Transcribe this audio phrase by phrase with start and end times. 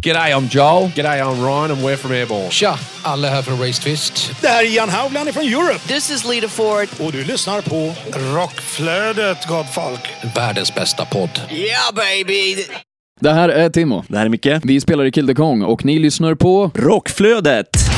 [0.00, 0.88] G'day, I'm Joel.
[0.94, 2.50] G'day, I'm Ryan, and we're from Airborne.
[2.50, 2.78] Tja!
[3.02, 4.30] Alla här från Race Twist.
[4.40, 5.78] Det här är Ian Haugland från Europe.
[5.88, 6.88] This is Lita Ford.
[7.00, 7.94] Och du lyssnar på
[8.34, 10.00] Rockflödet, gott folk.
[10.34, 11.40] Världens bästa podd.
[11.50, 12.64] Yeah, baby!
[13.20, 14.04] Det här är Timo.
[14.08, 14.46] Det här är Micke.
[14.62, 16.70] Vi spelar i Kill the Kong och ni lyssnar på...
[16.74, 17.97] Rockflödet!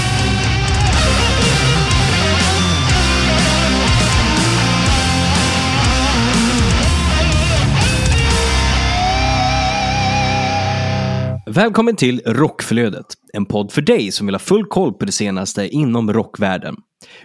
[11.54, 15.68] Välkommen till Rockflödet, en podd för dig som vill ha full koll på det senaste
[15.68, 16.76] inom rockvärlden.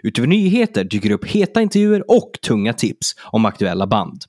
[0.03, 4.21] Utöver nyheter dyker det upp heta intervjuer och tunga tips om aktuella band.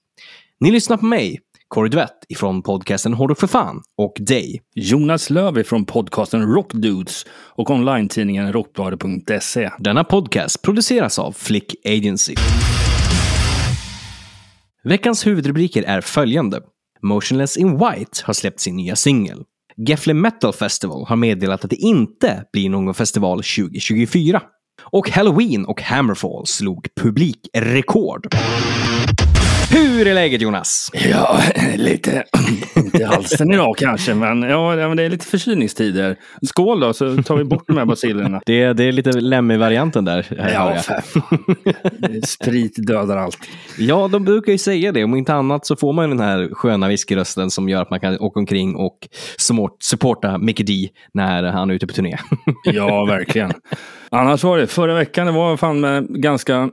[0.61, 4.63] Ni lyssnar på mig, Corey Duett ifrån podcasten Hårdrock för fan och dig.
[4.75, 9.71] Jonas Löv från podcasten Rockdudes och online-tidningen rockbladet.se.
[9.79, 12.35] Denna podcast produceras av Flick Agency.
[14.85, 16.61] Veckans huvudrubriker är följande.
[17.03, 19.45] Motionless in White har släppt sin nya singel.
[19.79, 24.43] Gefle Metal Festival har meddelat att det inte blir någon festival 2024.
[24.83, 28.27] Och Halloween och Hammerfall slog publikrekord.
[29.77, 30.91] Hur är läget Jonas?
[31.11, 31.39] Ja,
[31.77, 32.25] lite
[32.77, 36.17] inte i halsen idag kanske, men ja, det är lite förkylningstider.
[36.43, 38.41] Skål då, så tar vi bort de här basilerna.
[38.47, 40.27] Det, det är lite Lemmy-varianten där.
[40.55, 41.03] Ja, för.
[42.27, 43.39] Sprit dödar allt.
[43.79, 45.05] ja, de brukar ju säga det.
[45.05, 48.01] Om inte annat så får man ju den här sköna whiskyrösten som gör att man
[48.01, 48.99] kan åka omkring och
[49.39, 52.17] support- supporta Mickey D när han är ute på turné.
[52.65, 53.53] Ja, verkligen.
[54.11, 56.71] Annars var det, förra veckan det var fan med ganska,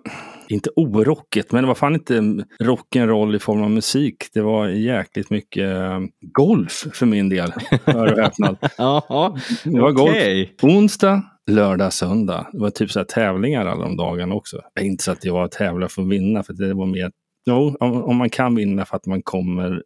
[0.49, 2.19] inte orockigt, men det var fan inte
[2.63, 4.15] rock'n'roll i form av musik.
[4.33, 7.53] Det var jäkligt mycket eh, golf för min del.
[7.85, 8.57] Hör och häpnad.
[9.63, 10.09] Det var golf.
[10.09, 10.55] okej.
[10.61, 12.47] Onsdag, lördag, söndag.
[12.53, 14.61] Det var typ så här tävlingar alla de dagarna också.
[14.81, 17.11] Inte så att jag tävlar för att vinna, för det var mer...
[17.45, 19.83] Jo, om, om man kan vinna för att man kommer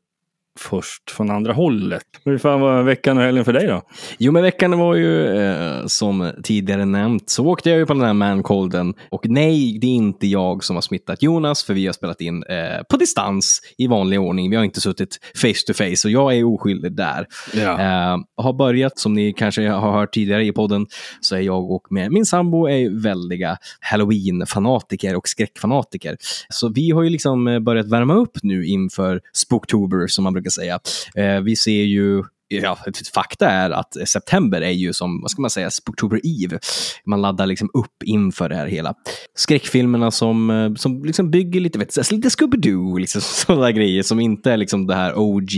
[0.58, 2.04] först från andra hållet.
[2.26, 3.82] Hur fan var veckan och helgen för dig då?
[4.18, 8.04] Jo, men veckan var ju eh, som tidigare nämnt så åkte jag ju på den
[8.04, 11.94] här mancolden och nej, det är inte jag som har smittat Jonas för vi har
[11.94, 14.50] spelat in eh, på distans i vanlig ordning.
[14.50, 17.26] Vi har inte suttit face to face och jag är oskyldig där.
[17.54, 17.80] Ja.
[17.80, 20.86] Eh, har börjat, som ni kanske har hört tidigare i podden,
[21.22, 26.18] så är jag och med min sambo är väldiga halloween-fanatiker och skräckfanatiker.
[26.50, 30.47] Så vi har ju liksom eh, börjat värma upp nu inför Spooktober som man brukar
[30.52, 30.80] säga.
[31.16, 32.78] Eh, vi ser ju Ja,
[33.14, 36.60] fakta är att september är ju som, vad ska man säga, Spooktober Eve.
[37.06, 38.94] Man laddar liksom upp inför det här hela.
[39.36, 44.20] Skräckfilmerna som, eh, som liksom bygger lite, vet, du, lite Scooby-Doo, liksom, sådana grejer som
[44.20, 45.52] inte är liksom det här OG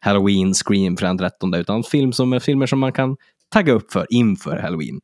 [0.00, 3.16] Halloween Scream från den 13 utan film som, filmer som man kan
[3.52, 5.00] tagga upp för inför Halloween.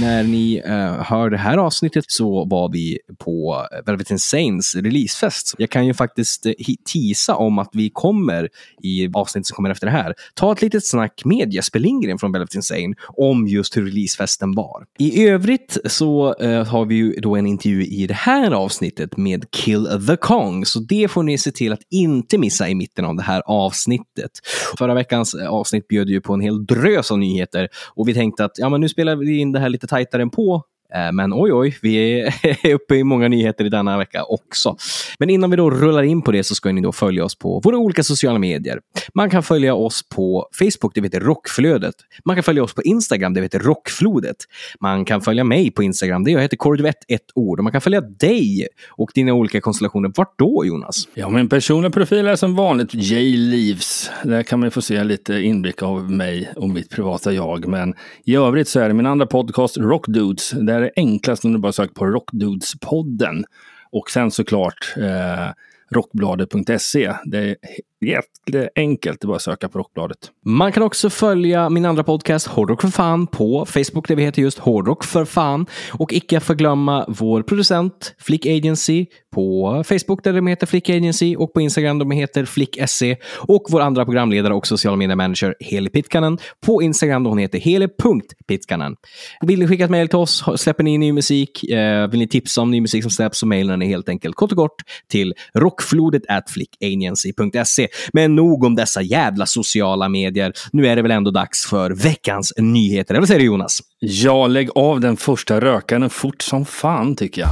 [0.00, 5.54] När ni eh, hör det här avsnittet så var vi på Velvet Insanes releasefest.
[5.58, 6.52] Jag kan ju faktiskt eh,
[6.84, 8.48] tisa teasa om att vi kommer
[8.82, 12.32] i avsnittet som kommer efter det här ta ett litet snack med Jesper Lindgren från
[12.32, 14.84] Velvet Insane om just hur releasefesten var.
[14.98, 19.44] I övrigt så eh, har vi ju då en intervju i det här avsnittet med
[19.50, 23.16] Kill the Kong, så det får ni se till att inte missa i mitten av
[23.16, 24.30] det här avsnittet.
[24.78, 28.44] Förra veckans eh, avsnitt bjöd ju på en hel drös av nyheter och vi tänkte
[28.44, 30.62] att ja, men nu spelar vi in det här lite tajtare än på
[30.96, 32.34] Eh, men oj, oj, vi är
[32.74, 34.76] uppe i många nyheter i denna vecka också.
[35.18, 37.60] Men innan vi då rullar in på det så ska ni då följa oss på
[37.64, 38.80] våra olika sociala medier.
[39.14, 41.94] Man kan följa oss på Facebook, det heter Rockflödet.
[42.24, 44.36] Man kan följa oss på Instagram, det heter Rockflodet.
[44.80, 47.58] Man kan följa mig på Instagram, det jag heter Kordvett, ett ord.
[47.58, 50.12] Och man kan följa dig och dina olika konstellationer.
[50.16, 51.08] Vart då, Jonas?
[51.14, 53.36] Ja, min personliga profil är som vanligt J.
[53.36, 54.10] Leaves.
[54.24, 57.68] Där kan man få se lite inblick av mig och mitt privata jag.
[57.68, 60.50] Men i övrigt så är det min andra podcast Rockdudes.
[60.50, 63.44] Där det enklast om du bara söker på Rockdudespodden
[63.90, 65.50] Och sen såklart eh,
[65.90, 67.12] rockbladet.se.
[67.24, 67.56] Det är
[68.00, 70.18] jätteenkelt, det är bara att söka på Rockbladet.
[70.44, 74.42] Man kan också följa min andra podcast Hårdrock för fan på Facebook där vi heter
[74.42, 75.66] just Hårdrock för fan.
[75.92, 81.52] Och icke förglömma vår producent Flick Agency på Facebook där de heter Flick Agency och
[81.52, 83.16] på Instagram de heter Flick SE.
[83.48, 87.58] Och vår andra programledare och sociala media manager Heli Pitkanen på Instagram där hon heter
[87.58, 88.96] heli.pitkanen.
[89.40, 90.44] Vill ni skicka ett mejl till oss?
[90.56, 91.64] Släpper ni ny musik?
[91.70, 94.52] Eh, vill ni tipsa om ny musik som släpps så mejlar ni helt enkelt kort
[94.52, 97.85] och kort till rockflodet at flickagency.se.
[98.12, 100.52] Men nog om dessa jävla sociala medier.
[100.72, 103.14] Nu är det väl ändå dags för veckans nyheter.
[103.14, 103.80] Eller vad säger du Jonas?
[104.00, 107.50] Ja, lägg av den första rökaren fort som fan tycker jag.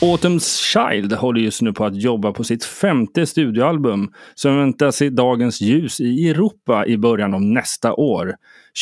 [0.00, 5.10] Autumn's Child håller just nu på att jobba på sitt femte studioalbum som väntas se
[5.10, 8.34] dagens ljus i Europa i början av nästa år.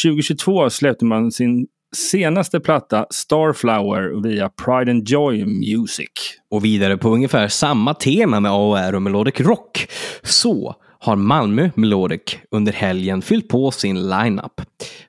[0.04, 6.10] 2022 släppte man sin senaste platta Starflower via Pride and Joy Music.
[6.50, 9.88] Och vidare på ungefär samma tema med AOR och Melodic Rock.
[10.22, 14.60] Så har Malmö Melodic under helgen fyllt på sin lineup.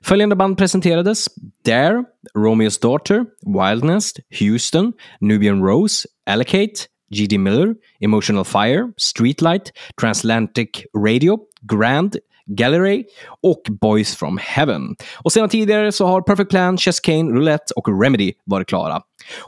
[0.02, 1.28] Följande band presenterades
[1.64, 2.04] Dare,
[2.34, 6.74] Romeo's Daughter, Wildness, Houston, Nubian Rose, Allocate,
[7.14, 7.38] G.D.
[7.38, 12.16] Miller, Emotional Fire, Streetlight, Transatlantic Radio, Grand,
[12.56, 13.04] Gallery
[13.42, 14.96] och Boys from Heaven.
[15.24, 19.00] Och sedan tidigare så har Perfect Plan, Chess Kane, Roulette och Remedy varit klara.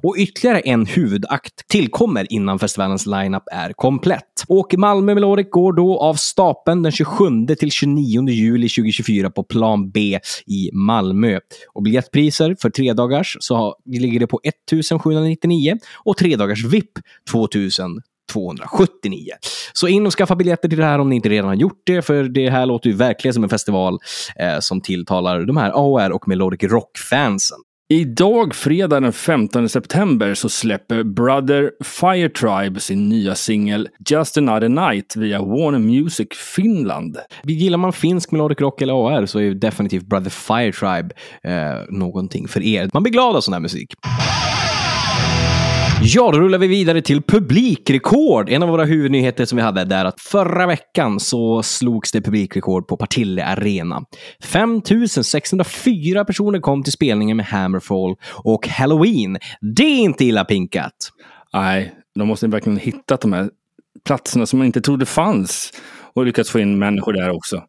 [0.02, 4.44] Och ytterligare en huvudakt tillkommer innan festivalens lineup är komplett.
[4.48, 7.24] Och Malmö Melodic går då av stapeln den 27
[7.58, 11.38] till 29 juli 2024 på Plan B i Malmö.
[11.72, 16.90] Och biljettpriser för tre dagars så ligger det på 1799 och tre dagars VIP
[17.30, 19.30] 2000 279.
[19.72, 22.02] Så in och skaffa biljetter till det här om ni inte redan har gjort det,
[22.02, 23.98] för det här låter ju verkligen som en festival
[24.36, 27.58] eh, som tilltalar de här AOR och Melodic Rock-fansen.
[27.92, 34.68] Idag, fredag den 15 september, så släpper Brother Fire Tribe sin nya singel Just Another
[34.68, 37.16] Night via Warner Music Finland.
[37.44, 42.48] Gillar man finsk melodic rock eller AR så är definitivt Brother Fire Tribe eh, någonting
[42.48, 42.90] för er.
[42.92, 43.94] Man blir glad av sån här musik.
[46.04, 48.48] Ja, då rullar vi vidare till publikrekord.
[48.48, 52.88] En av våra huvudnyheter som vi hade där att förra veckan så slogs det publikrekord
[52.88, 54.02] på Partille Arena.
[54.44, 59.38] 5604 personer kom till spelningen med Hammerfall och Halloween.
[59.76, 60.92] Det är inte illa pinkat.
[61.52, 63.50] Nej, de måste verkligen hittat de här
[64.06, 65.72] platserna som man inte trodde fanns
[66.14, 67.62] och lyckats få in människor där också.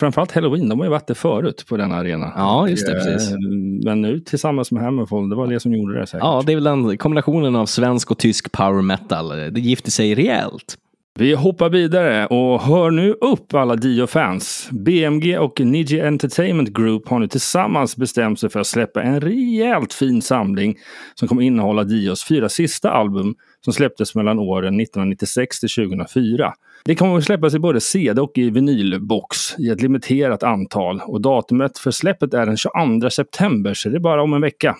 [0.00, 2.32] Framförallt Halloween, de har ju varit där förut på denna arena.
[2.36, 2.92] Ja, just det.
[2.98, 3.30] Och, Precis.
[3.32, 3.38] eh,
[3.84, 6.24] Men nu tillsammans med Hammerfall, det var det som gjorde det säkert.
[6.24, 9.28] Ja, det är väl den kombinationen av svensk och tysk power metal.
[9.28, 10.76] Det gifter sig rejält.
[11.18, 14.68] Vi hoppar vidare och hör nu upp alla Dio-fans.
[14.72, 19.92] BMG och Niji Entertainment Group har nu tillsammans bestämt sig för att släppa en rejält
[19.92, 20.76] fin samling
[21.14, 26.52] som kommer innehålla Dios fyra sista album som släpptes mellan åren 1996 till 2004.
[26.84, 31.20] Det kommer att släppas i både CD och i vinylbox i ett limiterat antal och
[31.20, 34.76] datumet för släppet är den 22 september så det är bara om en vecka.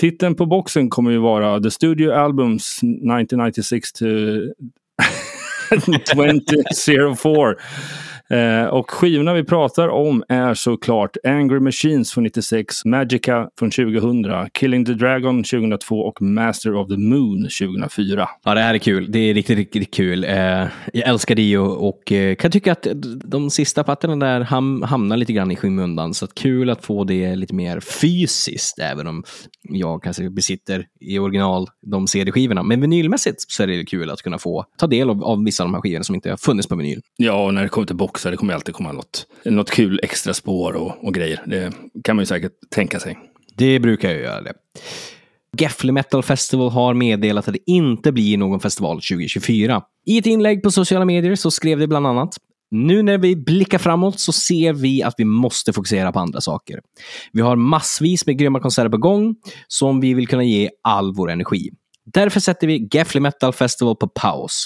[0.00, 4.04] Titeln på boxen kommer ju vara The Studio Albums 1996 to
[6.06, 7.56] 2004.
[8.30, 14.50] Eh, och skivorna vi pratar om är såklart Angry Machines från 96, Magica från 2000,
[14.52, 18.28] Killing the Dragon 2002 och Master of the Moon 2004.
[18.44, 19.12] Ja, det här är kul.
[19.12, 20.24] Det är riktigt, riktigt kul.
[20.24, 20.30] Eh,
[20.92, 22.86] jag älskar Dio och eh, kan tycka att
[23.24, 26.14] de sista plattorna där ham hamnar lite grann i skymundan.
[26.14, 29.24] Så att kul att få det lite mer fysiskt, även om
[29.62, 32.62] jag kanske besitter i original de CD-skivorna.
[32.62, 35.68] Men vinylmässigt så är det kul att kunna få ta del av, av vissa av
[35.68, 37.00] de här skivorna som inte har funnits på vinyl.
[37.16, 38.30] Ja, och när det kommer till också.
[38.30, 41.42] det kommer alltid komma något, något kul extra spår och, och grejer.
[41.46, 41.72] Det
[42.04, 43.18] kan man ju säkert tänka sig.
[43.56, 44.52] Det brukar jag göra det.
[45.58, 49.82] Gefle Metal Festival har meddelat att det inte blir någon festival 2024.
[50.06, 52.36] I ett inlägg på sociala medier så skrev det bland annat
[52.70, 56.80] nu när vi blickar framåt så ser vi att vi måste fokusera på andra saker.
[57.32, 59.34] Vi har massvis med grymma konserter på gång
[59.68, 61.70] som vi vill kunna ge all vår energi.
[62.12, 64.64] Därför sätter vi Gefle Metal Festival på paus.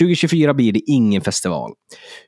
[0.00, 1.72] 2024 blir det ingen festival.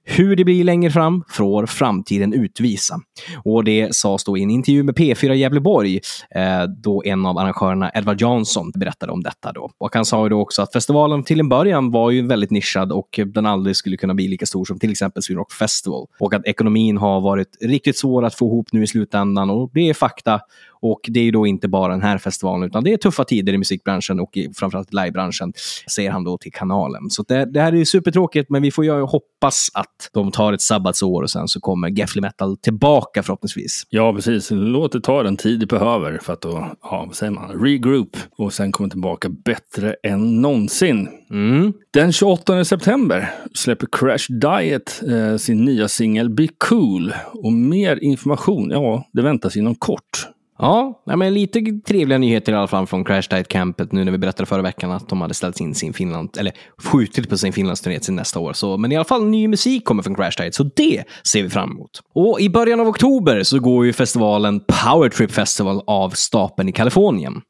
[0.05, 3.01] Hur det blir längre fram får framtiden utvisa.
[3.45, 6.01] Och det sades då i en intervju med P4 Gävleborg,
[6.35, 9.53] eh, då en av arrangörerna, Edvard Jansson, berättade om detta.
[9.53, 9.71] Då.
[9.79, 12.93] Och han sa ju då också att festivalen till en början var ju väldigt nischad
[12.93, 16.07] och den aldrig skulle kunna bli lika stor som till exempel Sweden Rock Festival.
[16.21, 19.89] Och att ekonomin har varit riktigt svår att få ihop nu i slutändan och det
[19.89, 20.41] är fakta.
[20.91, 23.53] Och det är ju då inte bara den här festivalen, utan det är tuffa tider
[23.53, 25.53] i musikbranschen och i, framförallt livebranschen,
[25.95, 27.11] säger han då till kanalen.
[27.11, 30.53] Så det, det här är ju supertråkigt, men vi får ju hoppas att de tar
[30.53, 33.83] ett sabbatsår och sen så kommer Gefle Metal tillbaka förhoppningsvis.
[33.91, 34.49] Ja, precis.
[34.51, 38.17] Låt det ta den tid det behöver för att då, ja, vad säger man, regroup
[38.39, 41.09] och sen komma tillbaka bättre än någonsin.
[41.31, 41.73] Mm.
[41.93, 47.15] Den 28 september släpper Crash Diet eh, sin nya singel Be Cool.
[47.33, 50.29] Och mer information, ja, det väntas inom kort.
[50.59, 54.19] Ja, men lite trevliga nyheter i alla fall från Crash Diet Campet nu när vi
[54.19, 58.01] berättade förra veckan att de hade ställt in sin Finland, eller skjutit på sin Finlandsturné
[58.01, 58.53] till nästa år.
[58.53, 61.51] Så, men i alla fall ny musik kommer från Crash Diet, så det ser vi
[61.51, 61.91] fram emot.
[62.15, 66.73] Och i början av oktober så går ju festivalen Power Trip Festival av stapeln i
[66.73, 67.41] Kalifornien.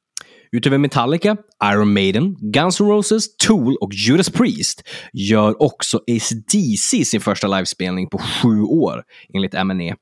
[0.52, 4.82] Utöver Metallica, Iron Maiden, Guns N' Roses, Tool och Judas Priest
[5.12, 9.02] gör också ACDC sin första livespelning på sju år,
[9.34, 9.94] enligt M&E.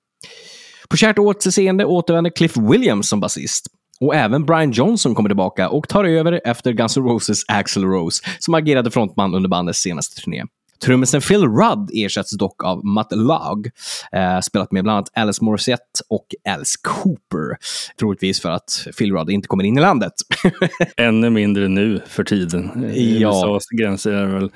[0.95, 3.67] På kärt återseende återvänder Cliff Williams som basist.
[4.01, 8.25] Och även Brian Johnson kommer tillbaka och tar över efter Guns N' Roses Axl Rose,
[8.39, 10.43] som agerade frontman under bandets senaste turné.
[10.85, 13.71] Trummisen Phil Rudd ersätts dock av Matt Log,
[14.13, 17.57] eh, spelat med bland annat Alice Morissette och Alice Cooper.
[17.99, 20.13] Troligtvis för att Phil Rudd inte kommer in i landet.
[20.97, 22.93] Ännu mindre nu för tiden.
[22.95, 23.31] Ja.
[23.31, 24.51] USAs gränser är väl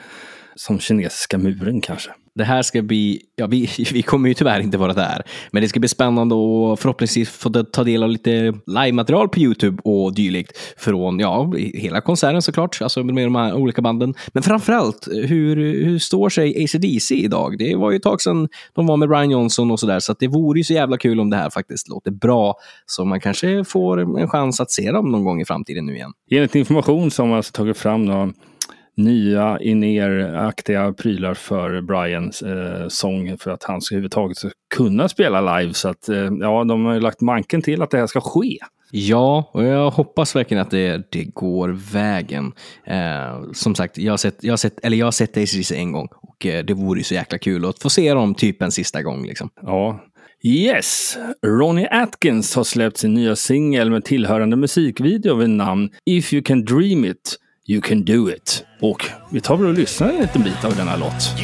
[0.54, 2.10] som kinesiska muren kanske.
[2.38, 5.68] Det här ska bli, ja vi, vi kommer ju tyvärr inte vara där, men det
[5.68, 10.58] ska bli spännande och förhoppningsvis få ta del av lite live-material på YouTube och dylikt
[10.76, 14.14] från, ja, hela konserten såklart, alltså med de här olika banden.
[14.28, 17.58] Men framförallt, hur, hur står sig ACDC idag?
[17.58, 20.18] Det var ju ett tag sedan de var med Brian Johnson och sådär, så att
[20.18, 22.54] det vore ju så jävla kul om det här faktiskt låter bra,
[22.86, 26.12] så man kanske får en chans att se dem någon gång i framtiden nu igen.
[26.30, 28.32] Enligt information som alltså tagit fram då,
[28.98, 35.58] nya in-ear-aktiga prylar för Brians eh, sång för att han ska överhuvudtaget ska kunna spela
[35.58, 35.74] live.
[35.74, 38.58] Så att, eh, ja, de har ju lagt manken till att det här ska ske.
[38.90, 42.52] Ja, och jag hoppas verkligen att det, det går vägen.
[42.84, 45.92] Eh, som sagt, jag har sett, jag har sett, eller jag har sett ACDC en
[45.92, 48.72] gång och eh, det vore ju så jäkla kul att få se dem typ en
[48.72, 49.26] sista gång.
[49.26, 49.50] Liksom.
[49.62, 50.04] Ja.
[50.42, 51.18] Yes!
[51.46, 56.64] Ronnie Atkins har släppt sin nya singel med tillhörande musikvideo vid namn If You Can
[56.64, 57.36] Dream It,
[57.70, 58.64] You Can Do It.
[58.80, 61.34] Och vi tar väl och lyssnar en liten bit av denna låt.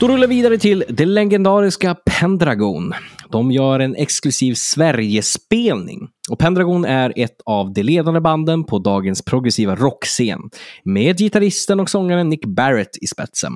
[0.00, 2.92] Då rullar vi vidare till det legendariska Pendragon.
[3.30, 6.08] De gör en exklusiv Sverigespelning.
[6.30, 10.40] Och Pendragon är ett av de ledande banden på dagens progressiva rockscen.
[10.84, 13.52] Med gitarristen och sångaren Nick Barrett i spetsen.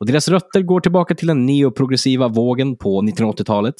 [0.00, 3.74] Och deras rötter går tillbaka till den neoprogressiva vågen på 1980-talet.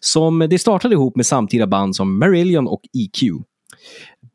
[0.00, 3.32] Som de startade ihop med samtida band som Marillion och EQ.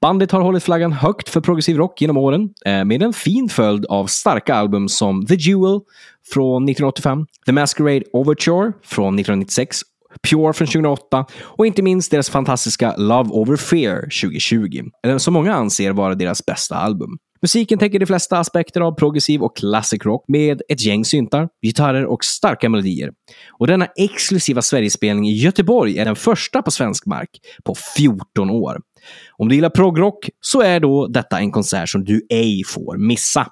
[0.01, 3.85] Bandet har hållit flaggan högt för progressiv rock genom åren, eh, med en fin följd
[3.85, 5.79] av starka album som The Jewel
[6.33, 9.81] från 1985, The Masquerade Overture från 1996,
[10.29, 15.53] Pure från 2008 och inte minst deras fantastiska Love Over Fear 2020, eller som många
[15.53, 17.17] anser vara deras bästa album.
[17.41, 22.05] Musiken täcker de flesta aspekter av progressiv och classic rock med ett gäng syntar, gitarrer
[22.05, 23.11] och starka melodier.
[23.59, 27.29] Och denna exklusiva Sverigespelning i Göteborg är den första på svensk mark
[27.63, 28.77] på 14 år.
[29.31, 33.47] Om du gillar progrock så är då detta en konsert som du ej får missa.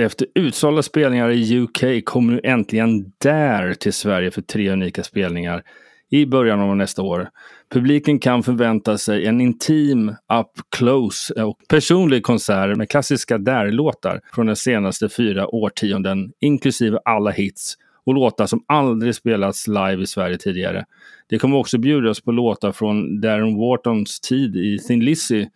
[0.00, 5.62] Efter utsålda spelningar i UK kommer nu äntligen Dare till Sverige för tre unika spelningar
[6.10, 7.28] i början av nästa år.
[7.70, 14.46] Publiken kan förvänta sig en intim, up close och personlig konsert med klassiska Dare-låtar från
[14.46, 17.76] de senaste fyra årtionden, inklusive alla hits
[18.08, 20.84] och låtar som aldrig spelats live i Sverige tidigare.
[21.28, 25.46] Det kommer också bjudas på låtar från Darren Whartons tid i Thin Lizzy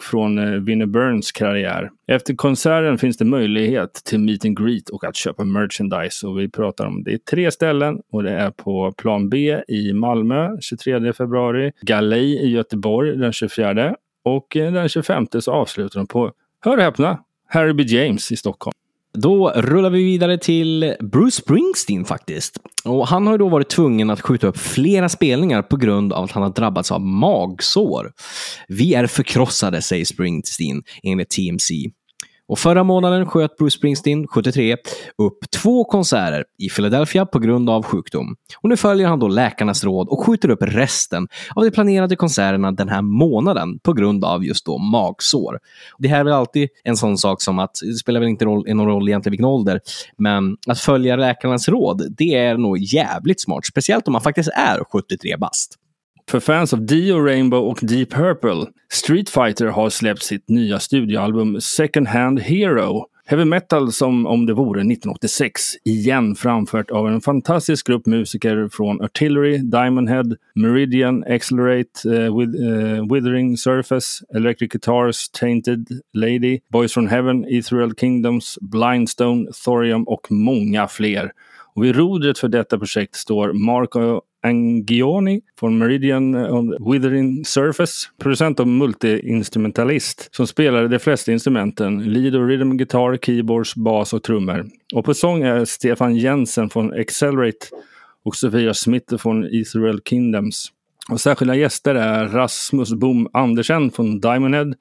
[0.00, 1.90] från eh, Vinnie Burns karriär.
[2.06, 6.26] Efter konserten finns det möjlighet till meet and greet och att köpa merchandise.
[6.26, 9.92] Och vi pratar om det är tre ställen och det är på Plan B i
[9.92, 13.94] Malmö 23 februari, Galej i Göteborg den 24
[14.24, 17.82] och eh, den 25 så avslutar de på, hör och häpna, Harry B.
[17.82, 18.74] James i Stockholm.
[19.16, 22.58] Då rullar vi vidare till Bruce Springsteen faktiskt.
[22.84, 26.24] Och han har ju då varit tvungen att skjuta upp flera spelningar på grund av
[26.24, 28.12] att han har drabbats av magsår.
[28.68, 31.74] Vi är förkrossade, säger Springsteen enligt TMC.
[32.48, 34.76] Och förra månaden sköt Bruce Springsteen, 73,
[35.18, 38.36] upp två konserter i Philadelphia på grund av sjukdom.
[38.60, 42.72] Och nu följer han då läkarnas råd och skjuter upp resten av de planerade konserterna
[42.72, 45.58] den här månaden på grund av just då magsår.
[45.98, 48.74] Det här är väl alltid en sån sak som att, det spelar väl inte roll,
[48.74, 49.80] någon roll egentligen vilken ålder,
[50.18, 53.66] men att följa läkarnas råd, det är nog jävligt smart.
[53.66, 55.78] Speciellt om man faktiskt är 73 bast.
[56.30, 61.60] För fans av Dio, Rainbow och Deep Purple, Street Fighter har släppt sitt nya studioalbum
[61.60, 63.06] Second Hand Hero.
[63.26, 69.02] Heavy metal som om det vore 1986, igen framfört av en fantastisk grupp musiker från
[69.02, 76.92] Artillery, Diamond Head, Meridian, Accelerate, uh, with, uh, Withering Surface, Electric Guitars, Tainted Lady, Boys
[76.92, 81.32] from Heaven, Ethereal Kingdoms, Blindstone, Thorium och många fler.
[81.76, 88.08] Och vid rodret för detta projekt står Marco Angioni från Meridian on Withering Surface.
[88.18, 92.12] Producent och multiinstrumentalist, som spelar de flesta instrumenten.
[92.12, 94.66] Lead och rhythm guitar, keyboards, bas och trummor.
[94.94, 97.66] Och på sång är Stefan Jensen från Accelerate
[98.24, 100.72] och Sofia Smith från Israel Kingdoms.
[101.10, 104.74] Och särskilda gäster är Rasmus Boom Andersen från Diamond Head,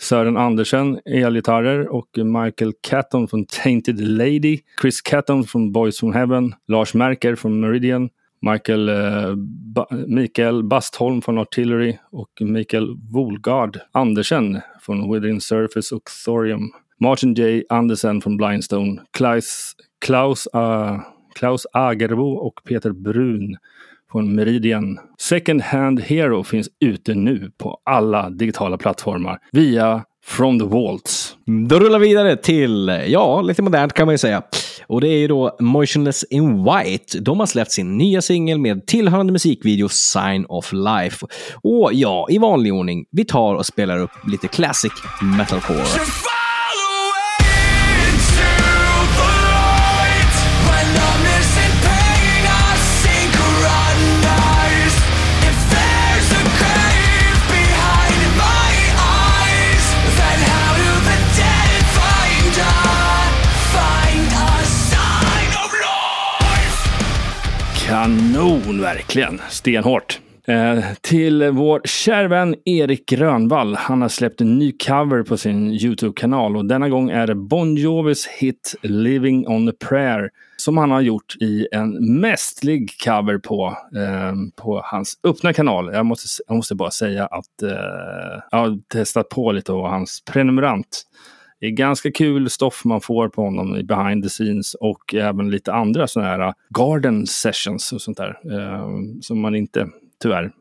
[0.00, 6.54] Sören Andersen, elgitarrer och Michael Catton från Tainted Lady, Chris Catton från Boys from Heaven,
[6.68, 8.08] Lars Merker från Meridian,
[8.42, 9.34] Michael, eh,
[9.74, 16.72] ba Mikael Bastholm från Artillery och Mikael Wolgard Andersen från Within Surface och Thorium.
[17.00, 17.64] Martin J.
[17.68, 19.02] Andersen från Blindstone.
[19.10, 21.00] Klaus, Klaus, uh,
[21.34, 23.56] Klaus Agerbo och Peter Brun
[24.12, 24.98] från Meridian.
[25.18, 31.36] Second Hand Hero finns ute nu på alla digitala plattformar via From the Vaults.
[31.68, 34.42] Då rullar vi vidare till, ja, lite modernt kan man ju säga.
[34.86, 37.18] Och det är ju då Motionless in White.
[37.18, 41.26] De har släppt sin nya singel med tillhörande musikvideo Sign of Life.
[41.62, 44.92] Och ja, i vanlig ordning, vi tar och spelar upp lite classic
[45.38, 45.84] metalcore.
[68.70, 69.40] Kanon, verkligen.
[69.48, 70.20] Stenhårt.
[70.46, 73.74] Eh, till vår kära vän Erik Grönvall.
[73.74, 77.76] Han har släppt en ny cover på sin YouTube-kanal och denna gång är det Bon
[77.76, 83.76] Jovis hit Living on a prayer som han har gjort i en mästlig cover på,
[83.96, 85.90] eh, på hans öppna kanal.
[85.92, 90.22] Jag måste, jag måste bara säga att eh, jag har testat på lite av hans
[90.32, 91.02] prenumerant.
[91.60, 95.50] Det är ganska kul stoff man får på honom i behind the scenes och även
[95.50, 98.38] lite andra sådana här garden sessions och sånt där.
[98.52, 98.88] Eh,
[99.20, 99.88] som man inte
[100.22, 100.52] tyvärr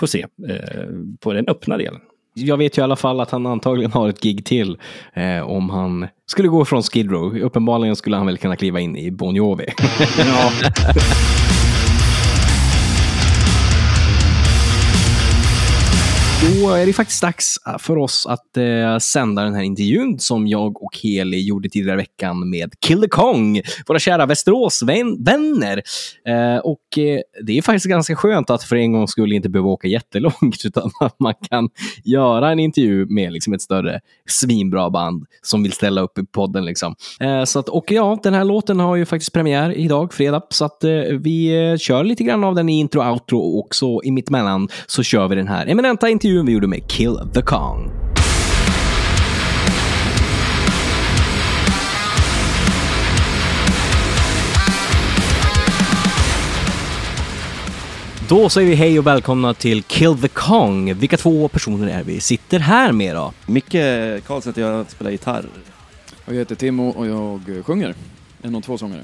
[0.00, 0.86] får se eh,
[1.20, 2.00] på den öppna delen.
[2.34, 4.78] Jag vet ju i alla fall att han antagligen har ett gig till
[5.12, 7.38] eh, om han skulle gå från Skid Row.
[7.38, 9.66] Uppenbarligen skulle han väl kunna kliva in i Bon Jovi.
[10.18, 10.50] Ja.
[16.44, 20.46] Då är det faktiskt dags eh, för oss att eh, sända den här intervjun som
[20.46, 25.82] jag och Heli gjorde tidigare i veckan med Kill the Kong, våra kära Västeråsvänner.
[26.28, 29.68] Eh, och eh, det är faktiskt ganska skönt att för en gång skulle inte behöva
[29.68, 31.68] åka jättelångt, utan att man kan
[32.04, 36.64] göra en intervju med liksom, ett större svinbra band som vill ställa upp i podden.
[36.64, 36.94] Liksom.
[37.20, 40.64] Eh, så att, och ja, den här låten har ju faktiskt premiär idag, fredag, så
[40.64, 44.02] att eh, vi eh, kör lite grann av den i intro och outro och så
[44.04, 47.90] i mittemellan så kör vi den här eminenta intervjun vi gjorde med Kill the Kong.
[58.28, 60.94] Då säger vi hej och välkomna till Kill the Kong.
[60.94, 63.32] Vilka två personer är vi sitter här med då?
[63.46, 63.72] Micke
[64.26, 65.46] Karlsson heter jag, spelar gitarr.
[66.26, 67.94] Jag heter Timo och jag sjunger.
[68.42, 69.02] En av två sångare.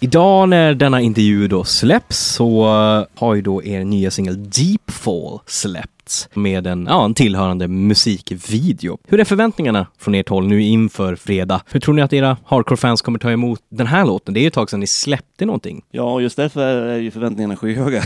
[0.00, 4.90] Idag när denna intervju då släpps så uh, har ju då er nya singel Deep
[4.90, 5.99] Fall släppts
[6.34, 8.98] med en, ja, en tillhörande musikvideo.
[9.08, 11.62] Hur är förväntningarna från ert håll nu inför fredag?
[11.70, 14.34] Hur tror ni att era hardcore-fans kommer ta emot den här låten?
[14.34, 15.82] Det är ju ett tag sedan ni släppte någonting.
[15.90, 18.02] Ja, just därför är ju förväntningarna skyhöga.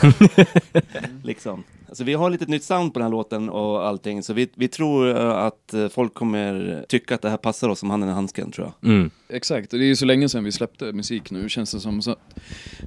[1.23, 1.65] liksom.
[1.95, 4.69] Alltså, vi har lite nytt sound på den här låten och allting, så vi, vi
[4.69, 8.13] tror uh, att uh, folk kommer tycka att det här passar oss som handen i
[8.13, 8.91] handsken, tror jag.
[8.91, 9.11] Mm.
[9.29, 12.03] Exakt, och det är ju så länge sedan vi släppte musik nu känns det som.
[12.03, 12.17] Så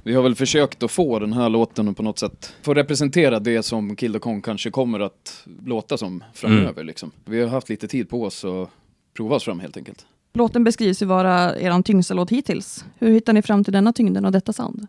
[0.04, 3.40] vi har väl försökt att få den här låten och på något sätt få representera
[3.40, 6.72] det som Kill the Kong kanske kommer att låta som framöver.
[6.72, 6.86] Mm.
[6.86, 7.10] Liksom.
[7.24, 8.70] Vi har haft lite tid på oss att
[9.16, 10.06] prova oss fram helt enkelt.
[10.34, 12.84] Låten beskrivs ju vara er tyngsta låt hittills.
[12.98, 14.86] Hur hittar ni fram till denna tyngden och detta sound?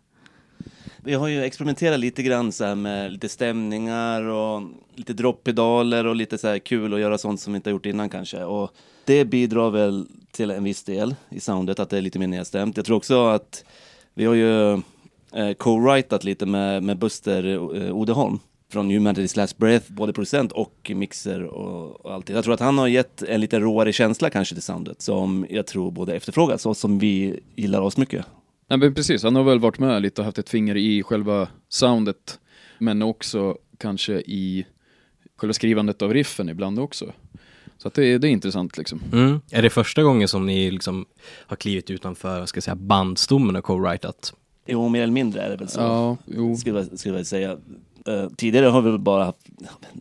[1.04, 4.62] Vi har ju experimenterat lite grann så här med lite stämningar och
[4.94, 7.86] lite dropppedaler och lite så här kul att göra sånt som vi inte har gjort
[7.86, 8.44] innan kanske.
[8.44, 8.70] Och
[9.04, 12.76] det bidrar väl till en viss del i soundet, att det är lite mer nedstämt.
[12.76, 13.64] Jag tror också att
[14.14, 18.38] vi har ju eh, co-writat lite med, med Buster eh, Odeholm
[18.72, 22.28] från New Humanity's Last Breath, både producent och mixer och, och allt.
[22.28, 25.66] Jag tror att han har gett en lite råare känsla kanske till soundet som jag
[25.66, 28.26] tror både efterfrågas och som vi gillar oss mycket.
[28.70, 31.48] Nej men precis, han har väl varit med lite och haft ett finger i själva
[31.68, 32.40] soundet.
[32.78, 34.66] Men också kanske i
[35.36, 37.12] själva skrivandet av riffen ibland också.
[37.78, 39.02] Så att det, är, det är intressant liksom.
[39.12, 39.40] Mm.
[39.50, 41.06] Är det första gången som ni liksom
[41.46, 44.34] har klivit utanför ska jag säga, bandstommen och co-writat?
[44.70, 45.80] Jo, mer eller mindre är det väl så.
[45.80, 46.56] Ja, jo.
[46.56, 47.56] Skulle jag, skulle jag säga.
[48.08, 49.38] Uh, tidigare har vi väl bara haft,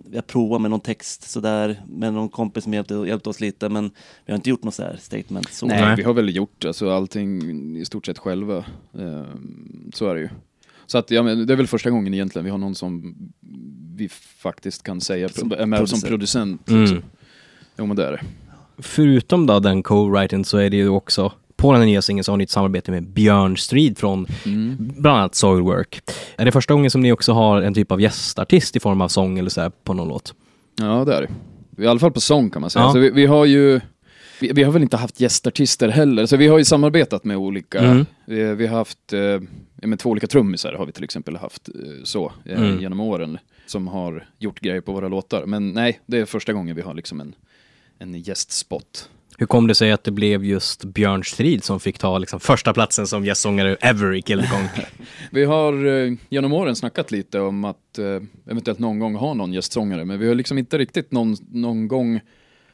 [0.09, 3.69] vi har provat med någon text sådär, med någon kompis som hjälpte, hjälpte oss lite,
[3.69, 3.91] men
[4.25, 5.53] vi har inte gjort något så här statement.
[5.53, 5.65] Så.
[5.65, 8.65] Nej, vi har väl gjort alltså, allting i stort sett själva.
[8.99, 10.29] Ehm, så är det ju.
[10.85, 13.15] Så att, ja, men det är väl första gången egentligen vi har någon som
[13.95, 16.65] vi faktiskt kan säga Som är med som producent.
[16.65, 16.91] producent.
[16.91, 17.03] Mm.
[17.77, 18.21] Jo men det är det.
[18.77, 22.37] Förutom då den co-writen så är det ju också på den nya singeln så har
[22.37, 24.75] ni ett samarbete med Björn Strid från Mm.
[24.79, 26.01] bland annat Soilwork.
[26.37, 29.07] Är det första gången som ni också har en typ av gästartist i form av
[29.07, 30.33] sång eller så här på någon låt?
[30.75, 31.83] Ja det är det.
[31.83, 32.85] I alla fall på sång kan man säga.
[32.85, 32.91] Ja.
[32.93, 33.79] Så vi, vi har ju
[34.41, 37.79] Vi, vi har väl inte haft gästartister heller, så vi har ju samarbetat med olika,
[37.79, 38.05] Mm.
[38.25, 39.41] vi, vi har haft, eh,
[39.87, 42.79] med två olika trummisar har vi till exempel haft eh, så eh, Mm.
[42.81, 45.45] genom åren som har gjort grejer på våra låtar.
[45.45, 47.35] Men nej, det är första gången vi har liksom en,
[47.99, 49.09] en gästspot.
[49.39, 52.73] Hur kom det sig att det blev just Björn Strid som fick ta liksom, första
[52.73, 54.43] platsen som gästsångare ever i Kill?
[55.31, 58.05] Vi har eh, genom åren snackat lite om att eh,
[58.51, 62.13] eventuellt någon gång ha någon gästsångare, men vi har liksom inte riktigt någon, någon gång,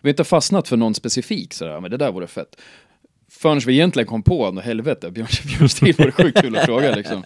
[0.02, 2.62] vi har inte fastnat för någon specifik sådär, men det där vore fett.
[3.30, 7.24] Förrän vi egentligen kom på, helvete, Björn, Björn Strid vore sjukt kul att fråga liksom.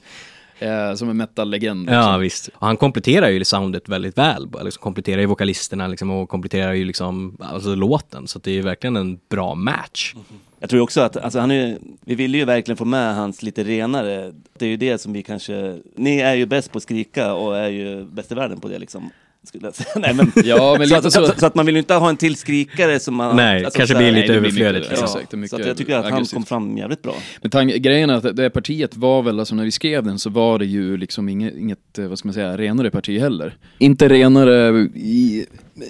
[0.60, 1.82] Eh, som en metal-legend.
[1.82, 1.95] Liksom.
[1.95, 2.48] Ja, visst.
[2.48, 4.48] Och han kompletterar ju soundet väldigt väl.
[4.63, 8.28] Liksom kompletterar ju vokalisterna liksom, och kompletterar ju liksom, alltså, låten.
[8.28, 10.15] Så det är ju verkligen en bra match.
[10.60, 13.63] Jag tror också att, alltså han är, vi ville ju verkligen få med hans lite
[13.63, 17.34] renare, det är ju det som vi kanske, ni är ju bäst på att skrika
[17.34, 19.10] och är ju bäst i världen på det liksom.
[19.43, 19.89] Skulle jag säga.
[19.95, 21.93] Nej, men, Ja, men så, lite att, så- så, så att man vill ju inte
[21.93, 23.36] ha en till skrikare som man...
[23.36, 24.88] Nej, kanske så blir lite överflödigt.
[24.91, 25.17] Ja, så
[25.56, 26.34] att jag tycker att han aggressivt.
[26.34, 27.15] kom fram jävligt bra.
[27.41, 30.30] Men tang- grejen är att det partiet var väl, alltså när vi skrev den så
[30.30, 33.58] var det ju liksom inget, inget eh, vad ska man säga, renare parti heller.
[33.78, 35.45] Inte renare i,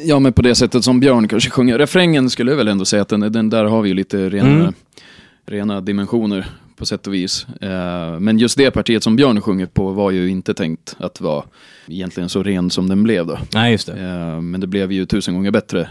[0.06, 1.78] ja men på det sättet som Björn kanske sjunger.
[1.78, 4.54] Refrängen skulle jag väl ändå säga att den, den där har vi ju lite renare,
[4.62, 4.74] Mm.
[5.46, 6.46] rena dimensioner
[6.80, 7.48] på sätt och vis.
[7.62, 11.44] Eh, men just det partiet som Björn sjunger på var ju inte tänkt att vara
[11.88, 13.38] egentligen så ren som den blev då.
[13.54, 14.02] Nej, just det.
[14.02, 15.90] Eh, men det blev ju tusen gånger bättre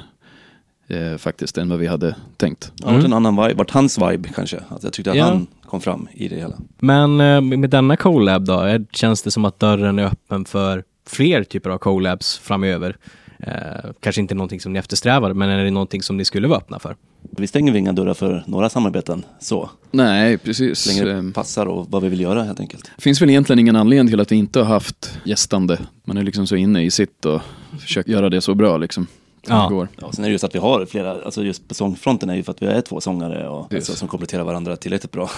[0.88, 2.72] eh, faktiskt än vad vi hade tänkt.
[2.76, 4.56] Det har varit en annan vibe, vart hans vibe kanske.
[4.68, 5.24] Att jag tyckte att Ja.
[5.24, 6.56] han kom fram i det hela.
[6.78, 11.44] Men eh, med denna collab då, känns det som att dörren är öppen för fler
[11.44, 12.96] typer av collabs framöver?
[13.38, 16.58] Eh, kanske inte någonting som ni eftersträvar, men är det någonting som ni skulle vara
[16.58, 16.96] öppna för?
[17.30, 19.70] Vi stänger inga dörrar för några samarbeten så.
[19.90, 20.78] Nej, precis.
[20.78, 22.90] Så länge det Eh, passar och vad vi vill göra helt enkelt.
[22.96, 25.78] Det finns väl egentligen ingen anledning till att vi inte har haft gästande.
[26.04, 27.40] Man är liksom så inne i sitt och
[27.80, 29.06] försöker göra det så bra liksom.
[29.46, 29.62] som Ja.
[29.62, 29.88] det går.
[30.00, 32.42] Ja, sen är det just att vi har flera, alltså just på sångfronten är ju
[32.42, 35.30] för att vi är två sångare och, alltså, som kompletterar varandra tillräckligt bra.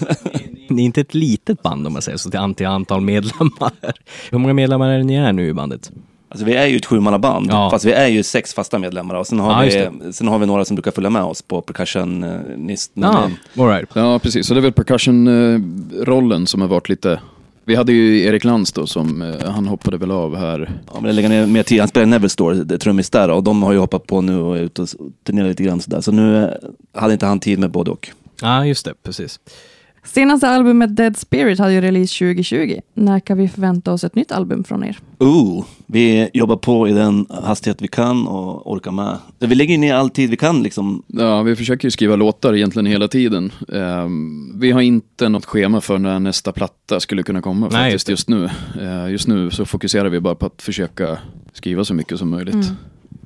[0.68, 3.72] Ni är inte ett litet band om man säger så, till antal antal medlemmar.
[4.30, 5.90] Hur många medlemmar är ni är nu i bandet?
[6.32, 7.70] Alltså vi är ju ett sjumannaband, Ja.
[7.70, 10.46] fast vi är ju sex fasta medlemmar och sen har, just vi, sen har vi
[10.46, 12.90] några som brukar följa med oss på percussionist.
[12.94, 13.88] Ja, all right.
[13.94, 14.46] Ja, precis.
[14.46, 17.20] Så det är väl percussion-rollen som har varit lite...
[17.64, 20.70] Vi hade ju Erik Lantz då som, eh, han hoppade väl av här.
[20.86, 21.78] Ja, men det lägger ner mer tid.
[21.80, 24.82] Han spelar Neverstore, trummis där och de har ju hoppat på nu och är ute
[24.82, 24.88] och
[25.26, 26.00] turnerar lite grann sådär.
[26.00, 26.48] Så nu eh,
[27.00, 28.08] hade inte han tid med både och.
[28.42, 29.40] Ja, just det, precis.
[30.04, 32.80] Senaste albumet Dead Spirit hade ju release 2020.
[32.94, 34.98] När kan vi förvänta oss ett nytt album från er?
[35.18, 39.18] Ooh, vi jobbar på i den hastighet vi kan och orkar med.
[39.38, 41.02] Vi lägger ner all tid vi kan liksom.
[41.06, 43.52] Ja, vi försöker ju skriva låtar egentligen hela tiden.
[43.72, 48.08] Ehm, vi har inte något schema för när nästa platta skulle kunna komma Nej, faktiskt
[48.08, 48.50] just nu.
[48.80, 51.18] Eh, just nu så fokuserar vi bara på att försöka
[51.52, 52.54] skriva så mycket som möjligt.
[52.54, 52.66] Mm.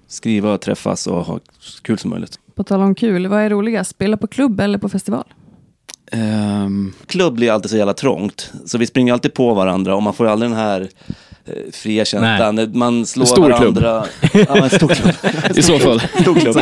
[0.09, 1.41] Skriva, träffas och ha
[1.83, 2.39] kul som möjligt.
[2.55, 3.91] På tal om kul, vad är roligast?
[3.91, 5.25] Spela på klubb eller på festival?
[6.13, 10.15] Ehm, Klubb blir alltid så jävla trångt, så vi springer alltid på varandra och man
[10.15, 10.89] får aldrig den här
[11.45, 12.71] eh, fria känslan.
[12.79, 13.79] Man slår stor klubb.
[13.79, 14.07] varandra.
[14.33, 15.15] Ja, en stor klubb.
[15.57, 16.01] I så fall.
[16.01, 16.57] Stor klubb.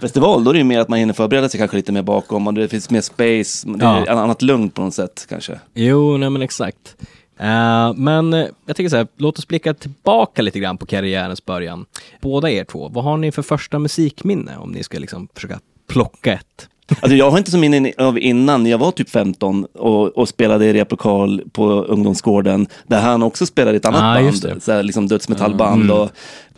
[0.00, 2.46] Festival, då är det ju mer att man hinner förbereda sig kanske lite mer bakom
[2.46, 3.68] och det finns mer space.
[3.68, 4.12] Det är Ja.
[4.12, 5.60] annat lugn på något sätt kanske.
[5.74, 6.96] Jo, nej men exakt.
[7.38, 11.44] Eh, men eh, jag tänker så här, låt oss blicka tillbaka lite grann på karriärens
[11.44, 11.86] början.
[12.20, 16.32] Båda er två, vad har ni för första musikminne om ni ska liksom försöka plocka
[16.32, 16.68] ett?
[17.00, 20.66] Alltså jag har inte så minne av innan, jag var typ 15 och, och spelade
[20.66, 24.82] i replokal på ungdomsgården där han också spelade i ett annat Ah, band, så här,
[24.82, 25.82] liksom dödsmetallband.
[25.82, 25.96] Mm.
[25.96, 26.10] Och,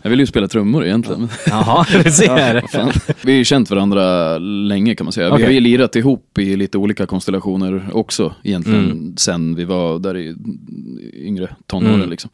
[0.02, 1.28] jag vill ju spela trummor egentligen.
[1.46, 2.62] Jaha, du ser.
[3.26, 5.26] Vi har ju känt varandra länge kan man säga.
[5.28, 5.44] Vi Okej.
[5.44, 8.84] har ju lirat ihop i lite olika konstellationer också egentligen.
[8.84, 9.16] Mm.
[9.16, 10.34] Sen vi var där i
[11.14, 12.10] yngre tonåren Mm.
[12.10, 12.30] liksom.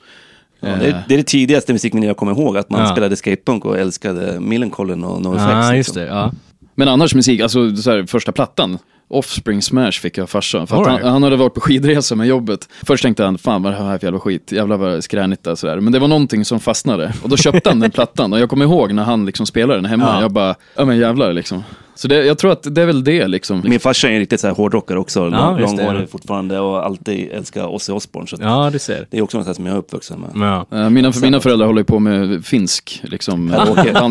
[0.61, 2.87] ja, det, är, det är det tidigaste musikminne jag kommer ihåg, att man Ja.
[2.87, 5.43] spelade skatepunk och älskade Millencolin och NoFX.
[5.43, 5.77] Ja, liksom.
[5.77, 6.07] just det.
[6.07, 6.33] Ja.
[6.75, 8.79] Men annars musik, alltså så här, första plattan.
[9.09, 10.67] Offspring Smash fick jag av farsan.
[10.67, 12.69] För att han, han hade varit på skidresa med jobbet.
[12.83, 14.53] Först tänkte han, fan vad är det här för jävla skit?
[14.53, 15.81] Jävlar vad skränigt det är sådär.
[15.81, 17.13] Men det var någonting som fastnade.
[17.23, 18.33] Och då köpte han den plattan.
[18.33, 20.15] Och jag kommer ihåg när han liksom spelade den hemma.
[20.15, 20.21] Ja.
[20.21, 21.63] Jag bara, ja men jävlar liksom.
[21.95, 23.63] Så det, jag tror att det är väl det liksom.
[23.65, 25.63] Min farsa är ju riktigt så här hårdrockare också, Ja, det.
[25.63, 28.27] långhårig fortfarande och alltid älskar Ozzy Osbourne.
[28.29, 29.07] Så ja, du ser.
[29.11, 30.31] Det är också något som jag är uppvuxen med.
[30.71, 30.79] Ja.
[30.79, 33.53] Eh, Mina, mina föräldrar håller på med finsk, liksom,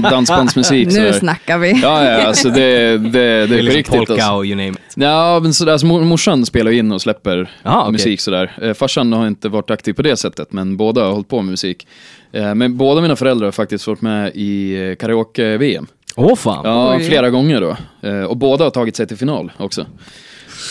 [0.11, 0.87] dansbandsmusik.
[0.91, 1.71] nu snackar vi.
[1.81, 3.95] Ja, ja, alltså det, det, det är Det är liksom riktigt.
[3.97, 4.31] polka Alltså.
[4.33, 4.77] och you name it.
[4.95, 7.91] Ja, men sådär, alltså, mor- morsan spelar in och släpper Ja, okej.
[7.91, 8.51] musik sådär.
[8.61, 11.51] Eh, farsan har inte varit aktiv på det sättet, men båda har hållit på med
[11.51, 11.87] musik.
[12.33, 15.87] Eh, men båda mina föräldrar har faktiskt varit med i karaoke-VM.
[16.15, 16.61] Åh fan.
[16.65, 17.03] Ja, Oj.
[17.03, 17.77] flera gånger då.
[18.09, 19.85] Eh, och båda har tagit sig till final också.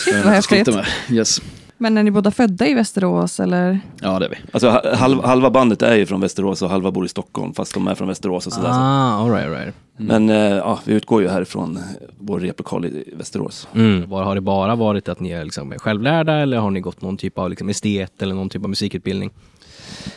[0.05, 0.69] Shit Eh, vad häftigt.
[1.11, 1.41] Yes.
[1.77, 3.79] Men är ni båda födda i Västerås eller?
[4.01, 4.35] Ja, det är vi.
[4.51, 7.73] Alltså ha- halv, halva bandet är ju från Västerås och halva bor i Stockholm, fast
[7.73, 8.67] de är från Västerås och sådär.
[8.73, 8.79] så.
[8.79, 9.73] Ah, all right, all right.
[9.97, 11.79] Men eh, ja, vi utgår ju härifrån
[12.19, 13.67] vår replokal i Västerås.
[13.75, 14.09] Mm.
[14.09, 17.17] Var, har det bara varit att ni är liksom självlärda eller har ni gått någon
[17.17, 19.31] typ av liksom estet eller någon typ av musikutbildning?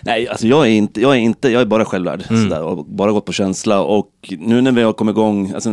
[0.00, 2.22] Nej, alltså jag är inte, jag är inte, jag är bara självlärd.
[2.26, 3.80] Sådär, och bara gått på känsla.
[3.82, 5.70] Och nu när vi har kommit igång, alltså,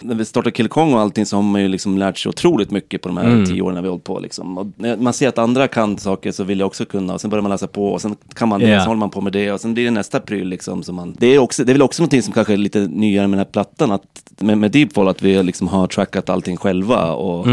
[0.00, 2.70] när vi startade Kill Kong och allting så har man ju liksom lärt sig otroligt
[2.70, 4.18] mycket på de här tio åren när vi har hållit på.
[4.20, 4.58] Liksom.
[4.58, 7.14] Och när man ser att andra kan saker så vill jag också kunna.
[7.14, 8.80] Och sen börjar man läsa på och sen kan man det, Ja.
[8.80, 9.52] så håller man på med det.
[9.52, 10.82] Och sen blir det nästa pryl liksom.
[10.82, 13.26] Som man, det, är också, det är väl också någonting som kanske är lite nyare
[13.26, 13.92] med den här plattan.
[13.92, 14.02] Att,
[14.38, 17.46] med, med Deepfall, att vi liksom har trackat allting själva och,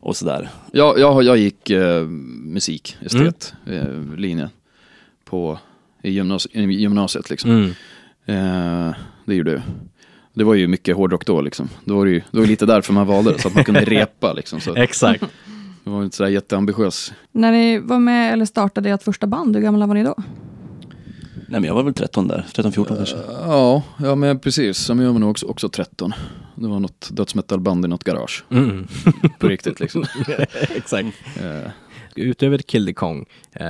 [0.00, 0.48] och sådär.
[0.72, 2.02] Jag, jag, jag gick eh,
[2.42, 4.48] musik, estet, eh, linje
[5.28, 5.58] på,
[6.02, 7.50] i, gymnas, i gymnasiet liksom.
[7.50, 7.70] Mm.
[8.26, 9.62] Eh, det gjorde jag.
[10.34, 11.68] Det var ju mycket hårdrock då liksom.
[11.84, 13.64] Då var det ju det var ju lite därför man valde det, så att man
[13.64, 14.60] kunde repa liksom.
[14.60, 15.24] Så Exakt.
[15.84, 17.12] det var inte sådär jätteambitiös.
[17.32, 20.14] När ni var med eller startade ert första band, hur gamla var ni då?
[21.50, 23.16] Nej men jag var väl 13 där, 13-14 kanske.
[23.30, 24.88] Ja, ja men precis.
[24.88, 26.12] Men jag var nog också, också 13.
[26.54, 28.44] Det var något dödsmetalband i något garage.
[28.50, 28.88] Mm.
[29.38, 30.04] På riktigt liksom.
[30.76, 31.08] Exakt.
[31.42, 31.70] Eh,
[32.14, 33.66] Utöver Kill the Kong, eh,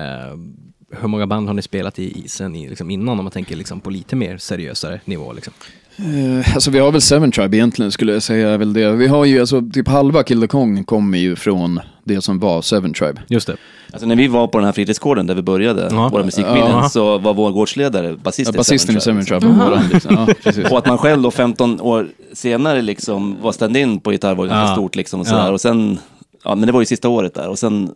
[1.00, 3.56] hur många band har ni spelat i, i sen i, liksom innan om man tänker
[3.56, 5.32] liksom på lite mer seriösare nivå?
[5.32, 5.52] Liksom?
[5.98, 8.92] Eh, alltså vi har väl Seven Tribe egentligen skulle jag säga väl det.
[8.92, 12.62] Vi har ju alltså typ halva Kill the Kong kommer ju från det som var
[12.62, 13.20] Seven Tribe.
[13.28, 13.56] Just det.
[13.92, 16.08] Alltså när vi var på den här fritidsgården där vi började, Ja.
[16.08, 16.88] våra musikminnen, Ja.
[16.88, 19.54] så var vår gårdsledare basist Ja, i basisten i Seven Tribe, Tribe.
[19.64, 20.26] våran, Liksom.
[20.44, 20.70] Ja.
[20.70, 24.72] Och att man själv då 15 år senare liksom var stand-in på gitarr var ju
[24.72, 25.52] stort liksom och sådär.
[25.52, 25.98] Och sen,
[26.44, 27.90] ja men det var ju sista året där och sen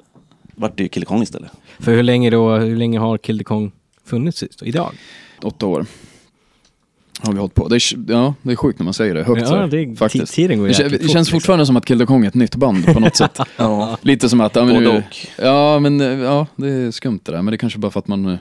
[0.55, 1.51] vart det ju Kill Kong istället.
[1.81, 3.73] För hur länge, då, hur länge har Kill the Kong
[4.05, 4.93] funnits idag?
[5.43, 5.87] Åtta år.
[7.21, 7.69] Har vi hållit på.
[7.69, 9.97] Det är, ja, det är sjukt när man säger det högt Ja, så det är-
[9.97, 10.35] faktiskt.
[10.35, 11.25] tiden går det, det fort, känns liksom.
[11.27, 13.39] fortfarande som att Kill the Kong är ett nytt band på något sätt.
[13.57, 13.99] Ja.
[14.03, 15.03] Lite som att, ja men, nu,
[15.39, 17.43] ja men ja, det är skumt det där.
[17.43, 18.39] Men det är kanske bara för att man eh,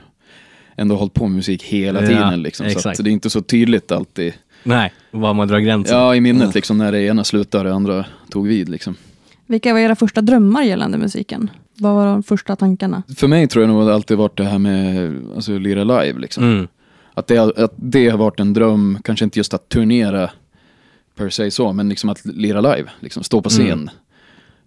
[0.76, 2.70] ändå har hållit på med musik hela Ja, tiden liksom.
[2.70, 4.32] Så att det är inte så tydligt alltid.
[4.64, 5.98] Nej, var man drar gränsen.
[5.98, 8.94] Ja, i minnet liksom när det ena slutade och det andra tog vid liksom.
[9.46, 11.50] Vilka var era första drömmar gällande musiken?
[11.78, 13.02] Vad var de första tankarna?
[13.16, 16.18] För mig tror jag nog att det alltid varit det här med alltså, lira live
[16.18, 16.44] liksom.
[16.44, 16.68] Mm.
[17.14, 20.30] Att, det, har- att det har varit en dröm, kanske inte just att turnera
[21.14, 23.90] per se så, men liksom att lira live, liksom stå på scen.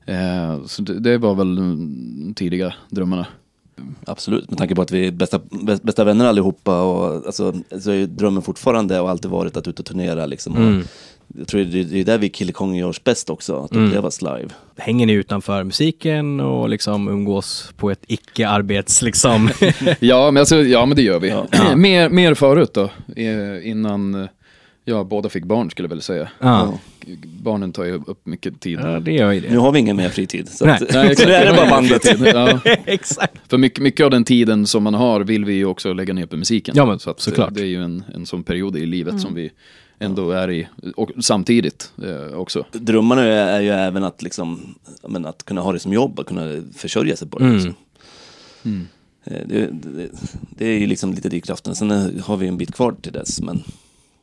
[0.05, 3.25] Eh, så det, det var väl de tidiga drömmarna.
[4.05, 7.91] Absolut, med tanke på att vi är bästa, bä- bästa vänner allihopa och alltså, så
[7.91, 10.55] är ju drömmen fortfarande och alltid varit att ut och turnera liksom.
[10.57, 10.83] Mm.
[11.37, 13.85] Jag tror det, det är där vi Kill Kong gör oss bäst också, att Mm.
[13.87, 14.47] upplevas live.
[14.77, 19.49] Hänger ni utanför musiken och liksom umgås på ett icke-arbets liksom?
[19.99, 21.29] Ja, men, alltså, ja, men det gör vi.
[21.29, 21.47] Ja.
[21.75, 22.89] mer, mer förut då,
[23.63, 24.29] innan eh,
[24.85, 26.29] ja, båda fick barn skulle jag väl säga.
[26.39, 26.79] ja.
[27.23, 28.79] Barnen tar ju upp mycket tid.
[28.83, 29.55] ja, det gör ju Nu det.
[29.57, 30.49] har vi ingen mer fritid.
[30.49, 30.73] Så Nej.
[30.75, 31.27] att, Nej, exakt.
[31.27, 32.19] nu är det bara bandet.
[32.33, 32.59] Ja.
[32.85, 33.33] Exakt.
[33.49, 36.25] För mycket, mycket av den tiden som man har vill vi ju också lägga ner
[36.25, 36.73] på musiken.
[36.77, 37.49] Ja, men så att, såklart.
[37.49, 39.51] eh, Det är ju en, en sån period i livet som vi
[39.99, 42.65] ändå är i, och samtidigt eh, också.
[42.71, 44.75] Drömmarna är, är ju även att, liksom,
[45.07, 47.45] men att kunna ha det som jobb, att kunna försörja sig på det.
[47.45, 47.55] Mm.
[47.55, 47.75] Liksom.
[49.23, 50.09] Eh, Det, det,
[50.49, 51.75] det är ju liksom lite drivkraften.
[51.75, 53.41] Sen har vi en bit kvar till dess.
[53.41, 53.63] Men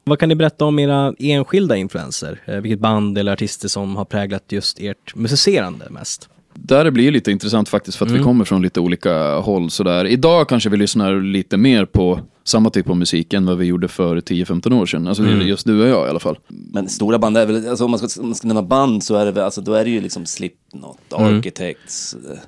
[0.04, 2.40] Vad kan ni berätta om era enskilda influenser?
[2.46, 6.28] Eh, vilket band eller artister som har präglat just ert musicerande mest?
[6.54, 10.04] Där det blir lite intressant faktiskt för att vi kommer från lite olika håll sådär.
[10.04, 13.88] Idag kanske vi lyssnar lite mer på samma typ av musik än vad vi gjorde
[13.88, 15.08] för 10-15 år sedan.
[15.08, 16.38] Alltså just du och jag i alla fall.
[16.48, 19.14] Men stora band är väl, alltså om man ska, om man ska nämna band så
[19.16, 22.14] är det väl, alltså då är det ju liksom Slipknot, Architects.
[22.14, 22.38] eh,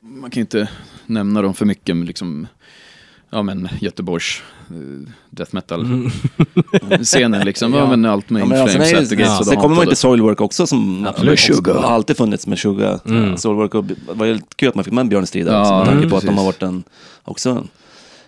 [0.00, 0.68] Man kan ju inte
[1.06, 2.46] nämna dem för mycket, men liksom,
[3.30, 6.10] ja men Göteborgs eh, death metal
[7.02, 7.74] scenen liksom.
[7.74, 7.86] ja.
[7.90, 9.44] men allt med Ja, men alltså, Inflames, the Gates ja.
[9.44, 9.88] Sen kommer man Haunted.
[9.92, 11.08] inte Soilwork också som.
[11.36, 11.74] Sugar.
[11.74, 13.00] har alltid funnits med Sugar.
[13.36, 15.84] Soilwork och, det var ju kul att man fick med Björn Strid Ja, också, med
[15.84, 16.84] tanke mm, på att de har varit en,
[17.24, 17.64] också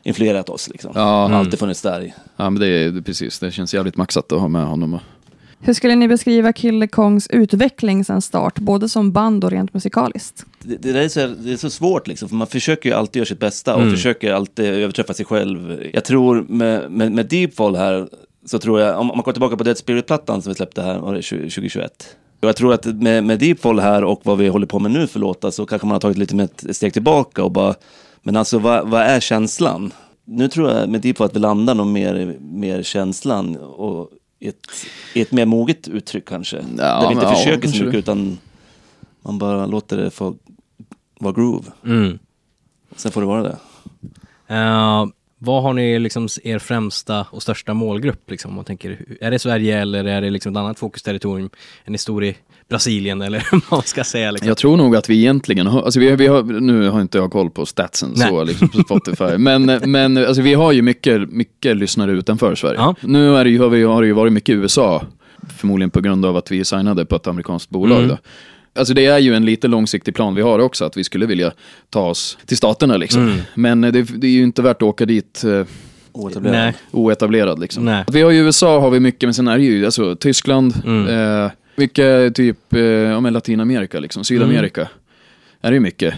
[0.09, 0.93] influerat oss liksom.
[0.95, 1.39] Ja, har mm.
[1.39, 2.15] alltid funnits där.
[2.37, 5.01] Ja men det är precis, det känns jävligt maxat att ha med honom.
[5.61, 10.45] Hur skulle ni beskriva Killer Kongs utveckling sedan start, både som band och rent musikaliskt?
[10.63, 13.17] Det, det, där är så, det är så svårt liksom, för man försöker ju alltid
[13.21, 15.89] göra sitt bästa och försöker alltid överträffa sig själv.
[15.93, 18.09] Jag tror med, med, med Deepfall här,
[18.47, 20.99] så tror jag, om, om man går tillbaka på Dead Spirit-plattan som vi släppte här,
[20.99, 22.17] var det 20, 2021?
[22.41, 25.07] Och jag tror att med, med Deepfall här och vad vi håller på med nu
[25.07, 27.75] för låtar så kanske man har tagit lite med ett steg tillbaka och bara,
[28.23, 29.93] men alltså vad, vad är känslan?
[30.25, 34.67] Nu tror jag med Deepfall att vi landar nog mer, mer känslan och i ett,
[35.15, 36.57] i ett mer moget uttryck kanske.
[36.57, 37.99] Ja, Där vi inte ja, försöker så mycket det.
[37.99, 38.39] utan
[39.23, 40.35] man bara låter det få
[41.19, 41.65] vara groove.
[41.85, 42.19] Mm.
[42.97, 43.57] Sen får det vara det.
[44.47, 45.07] Eh,
[45.39, 48.31] Vad har ni liksom er främsta och största målgrupp?
[48.31, 51.51] Liksom, om man tänker, är det Sverige eller är det liksom ett annat fokusterritorium?
[51.85, 52.37] Är ni stor i
[52.69, 54.31] Brasilien eller vad man ska säga?
[54.31, 54.49] Liksom?
[54.49, 57.33] Jag tror nog att vi egentligen har, alltså vi, vi har, nu har inte jag
[57.33, 58.29] koll på statsen Nej.
[58.29, 62.79] så liksom på Spotify, men, men alltså vi har ju mycket, mycket lyssnare utanför Sverige.
[62.79, 62.95] Ja.
[63.01, 65.03] Nu är det ju, har, vi, har det ju varit mycket i USA,
[65.59, 67.99] förmodligen på grund av att vi signade på ett amerikanskt bolag.
[67.99, 68.09] Mm.
[68.09, 68.19] Då.
[68.79, 71.53] Alltså det är ju en lite långsiktig plan vi har också, att vi skulle vilja
[71.91, 73.23] ta oss till staterna liksom.
[73.23, 73.39] Mm.
[73.55, 75.65] Men det, det är ju inte värt att åka dit eh,
[76.13, 76.57] Oetablerad.
[76.57, 76.75] Nej.
[76.91, 77.85] oetablerad liksom.
[77.85, 78.05] Nej.
[78.13, 81.45] Vi har ju USA har vi mycket, men sen är det ju alltså, Tyskland, Mm.
[81.45, 84.81] eh, mycket typ eh, ja, men Latinamerika, liksom, Sydamerika.
[84.81, 84.93] Mm.
[85.61, 86.15] Är det ju mycket.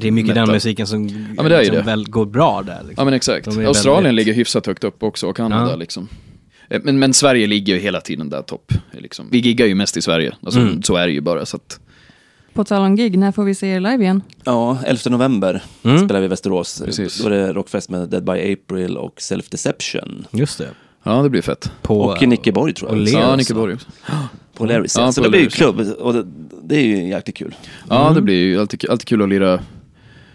[0.00, 0.54] Det är mycket den Metal.
[0.54, 1.82] musiken som, Ja, men det är ju som det.
[1.82, 2.72] väl går bra där.
[2.78, 2.94] Liksom.
[2.96, 3.46] Ja men exakt.
[3.48, 5.76] Australien väldigt- ligger hyfsat högt upp också och Kanada Ja.
[5.76, 6.08] liksom.
[6.70, 8.72] Eh, Men, men Sverige ligger ju hela tiden där topp.
[8.92, 9.26] Liksom.
[9.30, 10.82] Vi giggar ju mest i Sverige, alltså, Mm.
[10.82, 11.46] så är det ju bara.
[11.46, 11.80] Så att,
[12.54, 14.22] På tal om gig, när får vi se er live igen?
[14.44, 15.98] Ja, 11 november Mm.
[16.04, 16.82] spelar vi i Västerås.
[16.84, 17.18] Precis.
[17.22, 20.26] Då är det rockfest med Dead by April och Self Deception.
[20.30, 20.68] Just det.
[21.02, 21.70] ja det blir fett.
[21.82, 22.96] På, och i Nickeborg tror jag.
[22.96, 23.12] och också.
[23.18, 23.36] Lear Ja, också.
[23.36, 23.76] Nickeborg.
[24.56, 24.96] På Larrys.
[24.98, 26.26] Ja, så på det blir ju klubb och det,
[26.62, 27.54] det är ju jäkligt kul.
[27.88, 28.14] Ja Mm.
[28.14, 29.60] det blir ju alltid, alltid kul att lira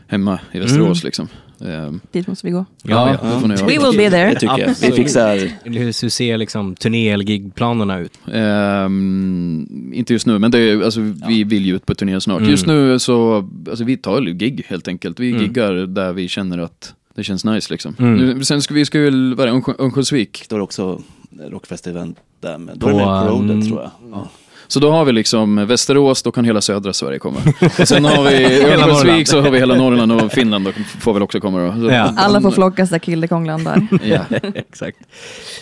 [0.07, 1.27] hemma i Västerås liksom.
[1.61, 2.65] Ehm, Dit måste vi gå.
[2.83, 3.39] ja, ja.
[3.47, 4.29] ni We will be there.
[4.29, 4.75] Det tycker jag.
[4.81, 5.37] Vi fixar...
[5.63, 8.19] Hur hur ser liksom turné eller gigplanerna ut?
[8.33, 12.39] Ehm, inte just nu, men det är, alltså, vi vill ju ut på turné snart.
[12.39, 12.51] Mm.
[12.51, 15.19] Just nu så, alltså vi tar ju gig helt enkelt.
[15.19, 15.41] Vi Mm.
[15.41, 17.95] giggar där vi känner att det känns nice liksom.
[17.99, 18.15] Mm.
[18.15, 20.45] Nu, sen ska vi, ska väl, vad är det, Örnskö- Örnsköldsvik.
[20.49, 21.01] Det också
[21.49, 22.77] rockfest-event där med.
[22.77, 23.91] Då är det med Corroded mm, tror jag.
[24.11, 24.29] Ja.
[24.71, 27.39] Så då har vi liksom Västerås, då kan hela södra Sverige komma.
[27.79, 28.63] Och sen har vi.
[28.63, 31.73] Örnsköldsvik, så har vi hela Norrland och Finland då får väl också komma då.
[31.81, 32.13] Så, Ja.
[32.17, 33.87] Alla får flockas där Kilde Kong landar.
[34.03, 34.21] Ja.
[34.55, 34.97] Exakt.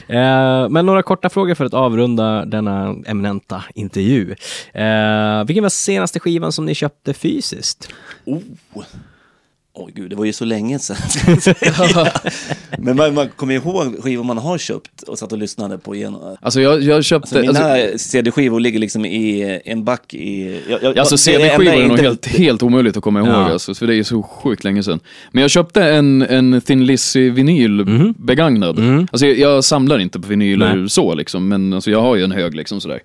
[0.08, 4.36] Eh, men några korta frågor för att avrunda denna eminenta intervju.
[4.74, 7.90] Eh, vilken var senaste skivan som ni köpte fysiskt?
[8.26, 8.42] Oh.
[9.80, 10.98] Oj gud, det var ju så länge sedan.
[12.78, 16.38] Men man, man kommer ihåg skivor man har köpt och satt och lyssnade på igenom.
[16.42, 17.38] Alltså jag, jag köpte...
[17.40, 20.60] Alltså, mina alltså, CD-skivor ligger liksom i en back i...
[20.70, 23.52] Jag, jag, Alltså CD-skivor är nog inte- helt, helt omöjligt att komma ihåg, Ja.
[23.52, 25.00] alltså, för det är så sjukt länge sedan.
[25.32, 28.14] Men jag köpte en, en Thin Lizzy-vinyl Mhm.
[28.18, 28.78] begagnad.
[28.80, 29.08] Mhm.
[29.12, 30.90] Alltså, jag, jag samlar inte på vinyler Nej.
[30.90, 33.00] så, liksom, men alltså, jag har ju en hög liksom sådär.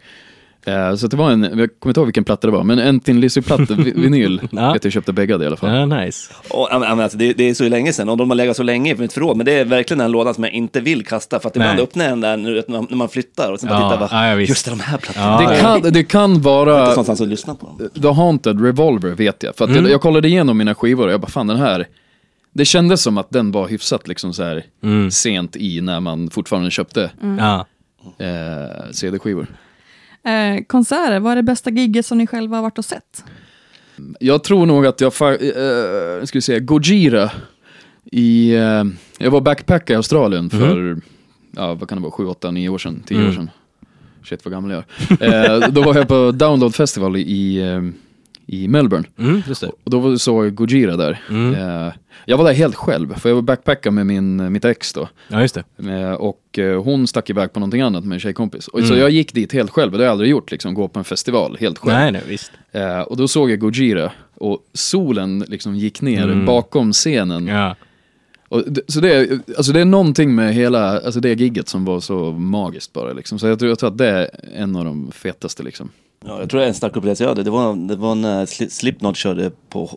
[0.66, 3.01] Eh, så det var en, jag kommer inte ihåg vilken platta det var, men en
[3.01, 4.72] Thin Lizzy-platta, vi- vinyl, Ja.
[4.72, 5.75] vet jag köpte bäggade i alla fall.
[5.75, 6.33] Ja, nice.
[6.51, 8.92] Och, men, alltså, det, det är så länge sedan och de har legat så länge
[8.92, 9.37] i mitt förråd.
[9.37, 11.40] Men det är verkligen den lådan som jag inte vill kasta.
[11.40, 13.68] För att ibland öppnar jag den där nu, när man- när man flyttar och sen
[13.68, 15.27] bara Ja, tittar bara, ja, just det, de här plattorna.
[15.42, 18.03] Ja, Det, kan, det kan Inte vara någonstans att lyssna på dem.
[18.03, 19.57] The Haunted Revolver vet jag.
[19.57, 19.85] För att Mm.
[19.85, 21.87] jag, jag kollade igenom mina skivor och jag bara, fan den här,
[22.55, 25.11] det kändes som att den var hyfsat liksom så här Mm.
[25.11, 27.66] sent i när man fortfarande köpte Ja.
[28.18, 29.46] eh, CD-skivor.
[30.24, 33.24] Eh, konserter, vad är det bästa gigget som ni själva har varit och sett?
[34.20, 37.30] Jag tror nog att jag, fa- eh, ska vi säga, Gojira
[38.04, 38.85] i, eh,
[39.18, 41.00] jag var backpacka i Australien för,
[41.56, 43.35] ja vad kan det vara, 7, 8, 9 år sedan, 10 år Mm.
[43.35, 43.50] sedan.
[44.24, 44.85] Shit vad gammal jag
[45.20, 45.62] är.
[45.62, 47.82] eh, Då var jag på Download Festival i, eh,
[48.52, 49.06] i Melbourne.
[49.18, 49.70] Mm, just det.
[49.84, 51.20] Och då såg jag Gojira där.
[51.30, 51.54] Mm.
[51.54, 51.92] Eh,
[52.24, 55.08] jag var där helt själv, för jag var backpacka med min, mitt ex då.
[55.28, 55.90] Ja, just det.
[55.92, 58.68] Eh, och eh, hon stack iväg på någonting annat med en tjejkompis.
[58.68, 58.98] Och Så Mm.
[59.00, 61.56] jag gick dit helt själv, det har jag aldrig gjort, liksom, gå på en festival
[61.60, 61.94] helt själv.
[61.94, 62.52] Nej, nej, visst.
[63.06, 66.46] Och då såg jag Gojira och solen liksom gick ner Mm.
[66.46, 67.46] bakom scenen.
[67.46, 67.76] Ja.
[68.48, 71.84] Och det, så det, är- alltså det är någonting med hela, alltså det gigget som
[71.84, 73.38] var så magiskt bara liksom.
[73.38, 75.88] Så jag tror, jag tror att det är en av de fetaste liksom.
[76.26, 77.42] Ja, jag tror det är en stark upplevelse jag hade.
[77.42, 79.90] Det var, det var när Sli- Slipknot körde på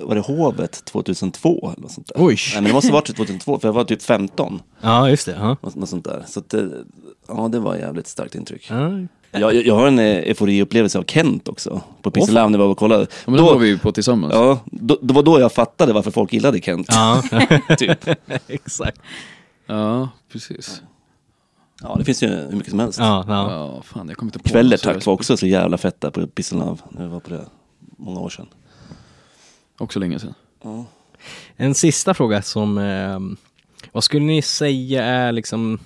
[0.00, 1.70] var det Hovet 2002.
[1.72, 2.26] Eller något sånt där.
[2.26, 2.36] Oj.
[2.52, 4.62] Nej, men det måste ha varit 2002 för jag var typ 15.
[4.80, 5.32] Ja, just det.
[5.40, 5.56] Ja.
[5.62, 6.24] Något, något sånt där.
[6.26, 6.70] Så att det,
[7.28, 8.66] ja, det var ett jävligt starkt intryck.
[8.70, 8.90] Ja.
[9.34, 11.80] Jag, jag, jag har en eh, euforiupplevelse av Kent också.
[12.02, 13.02] På Pixel Love när vi var och kollade.
[13.24, 14.34] Ja, men då, var vi ju på tillsammans.
[14.34, 16.86] Ja, då, det var då jag fattade varför folk gillade Kent.
[16.90, 17.22] Ja,
[17.78, 18.08] Typ.
[18.48, 19.00] exakt.
[19.66, 20.82] Ja, precis.
[21.82, 22.98] Ja, det finns ju hur mycket som helst.
[22.98, 23.52] Ja, ja.
[23.52, 26.26] Ja, fan jag kommer inte på Kvällertakt något var också så jävla fett där på
[26.26, 26.78] Pixel Love.
[26.90, 27.46] När vi var på det
[27.96, 28.46] många år sedan.
[29.78, 30.34] Också länge sedan.
[30.62, 30.84] Ja.
[31.56, 33.20] En sista fråga som, eh,
[33.92, 35.78] vad skulle ni säga är liksom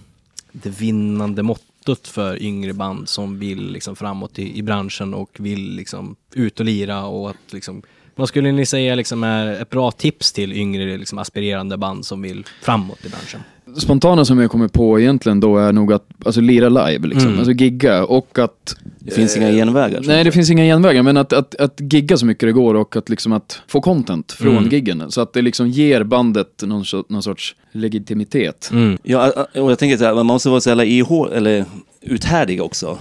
[0.53, 5.71] det vinnande mottot för yngre band som vill liksom framåt i, i branschen och vill
[5.71, 7.83] liksom ut och lira och att liksom,
[8.17, 12.23] vad skulle ni säga liksom är ett bra tips till yngre liksom aspirerande band som
[12.23, 13.41] vill framåt i branschen?
[13.79, 17.29] Spontana som jag kommer på egentligen då är nog att alltså, lira live, liksom.
[17.29, 17.39] Mm.
[17.39, 18.77] alltså gigga och att...
[18.99, 20.01] Det finns inga genvägar.
[20.05, 22.97] Nej, det finns inga genvägar, men att, att, att gigga så mycket det går och
[22.97, 24.69] att, liksom att få content från Mm.
[24.69, 25.11] giggen.
[25.11, 28.69] Så att det liksom ger bandet någon, någon sorts legitimitet.
[28.73, 28.99] Mm.
[29.03, 31.65] Ja, och jag tänker så här, man måste vara så jävla ihå, eller
[32.01, 32.99] uthärdig också.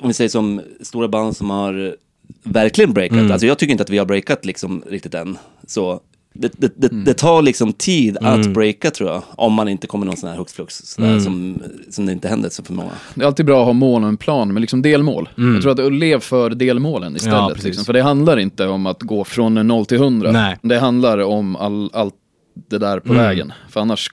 [0.00, 1.94] Om vi säger som stora band som har
[2.42, 3.18] verkligen breakat.
[3.18, 3.32] Mm.
[3.32, 5.38] Alltså jag tycker inte att vi har breakat liksom riktigt än.
[5.66, 6.00] Så
[6.34, 9.22] det, det, det, det tar liksom tid att breaka tror jag.
[9.36, 10.74] Om man inte kommer någon sån här hux flux.
[10.84, 12.90] Sådär, som, som det inte händer så för många.
[13.14, 15.28] Det är alltid bra att ha mål och en plan, men liksom delmål.
[15.36, 17.48] Jag tror att lev för delmålen Ja, istället.
[17.48, 17.64] precis.
[17.64, 17.84] liksom.
[17.84, 20.32] För det handlar inte om att gå från 0 till 100.
[20.32, 20.56] Nej.
[20.62, 22.14] Det handlar om all, allt
[22.70, 23.52] det där på vägen.
[23.68, 24.10] För annars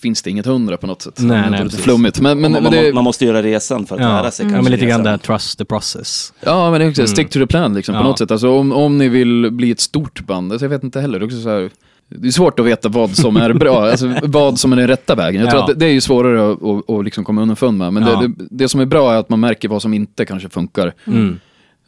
[0.00, 1.14] finns det inget 100 på något sätt.
[1.18, 2.20] Nej, Det är nej, lite flummigt.
[2.20, 4.46] Men, men, man, men man, det, man måste göra resan för att Ja, lära sig
[4.46, 4.62] ja kanske.
[4.70, 6.32] men lite grann där trust the process.
[6.40, 8.04] Ja, men det är också stick to the plan liksom, på Ja.
[8.04, 8.30] något sätt.
[8.30, 11.18] Alltså, om, om ni vill bli ett stort band, alltså, jag vet inte heller.
[11.18, 11.70] Det är, också så här,
[12.08, 15.14] det är svårt att veta vad som är bra, alltså, vad som är den rätta
[15.14, 15.40] vägen.
[15.40, 15.64] Jag tror Ja.
[15.64, 17.92] att det, det är ju svårare att, att, att liksom komma underfund med.
[17.92, 18.20] Men Ja.
[18.20, 20.94] det, det, det som är bra är att man märker vad som inte kanske funkar.
[21.06, 21.38] Mm.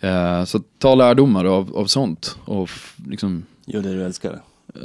[0.00, 2.36] Eh, så ta lärdomar av, av sånt.
[2.44, 2.70] Och
[3.08, 4.40] liksom, Gör det du älskar.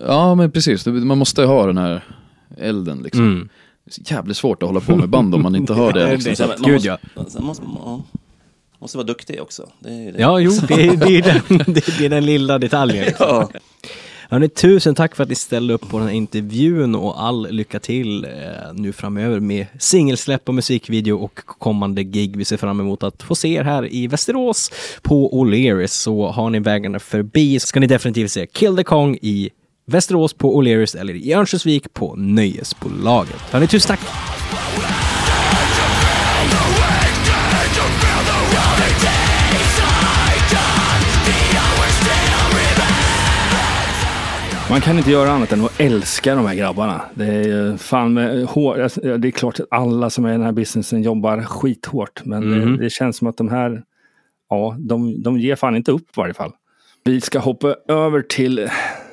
[0.08, 0.86] ja, men precis.
[0.86, 2.04] Man måste ha den här
[2.58, 3.01] elden.
[3.03, 3.24] Liksom.
[3.26, 3.49] Mm.
[3.86, 6.12] Det är så jävligt svårt att hålla på med band om man inte har det.
[6.12, 6.36] Liksom.
[6.36, 7.26] Sen, man Gud, måste, ja.
[7.28, 8.03] sen måste, man
[8.80, 9.70] måste vara duktig också.
[9.80, 10.22] Det är ju det.
[10.22, 13.06] Ja, jo, det är, det, är den, det är den lilla detaljen.
[13.06, 13.28] Liksom.
[13.28, 13.49] Ja.
[14.30, 17.80] Hörrni, tusen tack för att ni ställde upp på den här intervjun och all lycka
[17.80, 18.30] till eh,
[18.74, 22.38] nu framöver med singelsläpp och musikvideo och kommande gig.
[22.38, 25.88] Vi ser fram emot att få se er här i Västerås på O'Learys.
[25.88, 29.49] Så har ni vägarna förbi så ska ni definitivt se Kill the Kong i
[29.88, 33.41] Västerås på O'Learys eller i Örnsköldsvik på Nöjesbolaget.
[33.41, 33.99] Hörni, tusen tack!
[44.69, 47.01] Man kan inte göra annat än att älska de här grabbarna.
[47.13, 48.81] Det är ju fan med hår.
[48.81, 52.25] alltså, Det är klart att alla som är i den här businessen jobbar skithårt.
[52.25, 53.83] Men det, det känns som att de här,
[54.49, 56.51] ja, de, de ger fan inte upp i varje fall.
[57.03, 58.69] Vi ska hoppa över till,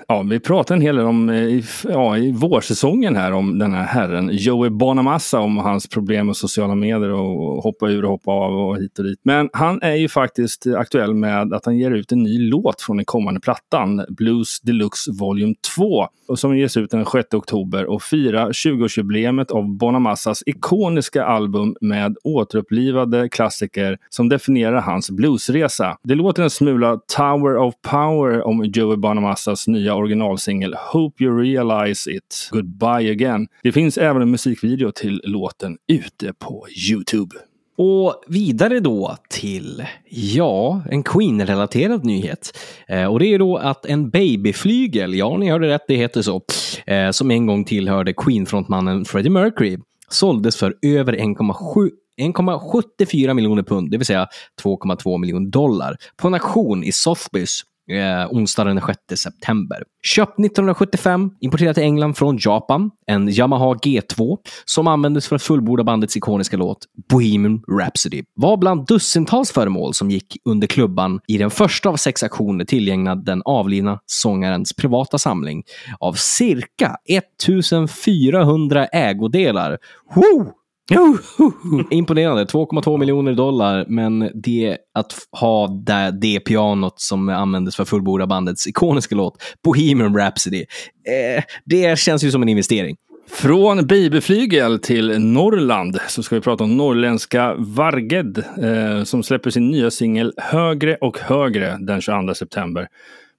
[0.09, 3.73] ja, vi pratade en hel del om, eh, i, ja, i vårsäsongen här om den
[3.73, 8.31] här herren Joey Bonamassa, om hans problem med sociala medier och hoppa ur och hoppa
[8.31, 9.21] av och hit och dit.
[9.23, 12.97] Men han är ju faktiskt aktuell med att han ger ut en ny låt från
[12.97, 18.03] den kommande plattan, Blues Deluxe Volume 2, och som ges ut den 6 oktober och
[18.03, 25.97] firar 20-årsjubileet av Bonamassas ikoniska album med återupplivade klassiker som definierar hans bluesresa.
[26.03, 32.11] Det låter en smula Tower of Power om Joey Bonamassas nya originalsingel Hope You Realize
[32.11, 33.47] It, Goodbye Again.
[33.63, 37.37] Det finns även en musikvideo till låten ute på Youtube.
[37.77, 42.59] Och vidare då till, ja, en Queen-relaterad nyhet.
[42.89, 46.43] Eh, och det är då att en babyflygel, ja ni hörde rätt, det heter så,
[46.87, 49.79] eh, som en gång tillhörde Queen-frontmannen Freddie Mercury,
[50.09, 54.29] såldes för över 1,74 miljoner pund, det vill säga
[54.63, 59.83] 2,2 miljoner dollar, på en auktion i Sotheby's eh, onsdagen den 6 september.
[60.03, 65.85] Köpt 1975, importerat till England från Japan, en Yamaha G2 som användes för att fullborda
[65.85, 66.79] bandets ikoniska låt
[67.11, 68.23] Bohemian Rhapsody.
[68.35, 73.15] Var bland dussintals föremål som gick under klubban i den första av sex aktioner tillgängna
[73.15, 75.63] den avlidna sångarens privata samling
[76.01, 79.79] av cirka 1400 ägodelar.
[80.15, 80.62] Woo!
[81.91, 87.89] Imponerande, 2,2 miljoner dollar, men det att ha det, det pianot som användes för att
[87.89, 92.97] fullborda bandets ikoniska låt, Bohemian Rhapsody, eh, det känns ju som en investering.
[93.31, 99.71] Från babyflygel till Norrland så ska vi prata om norrländska Varged eh, som släpper sin
[99.71, 102.89] nya singel Högre och högre den 22 september.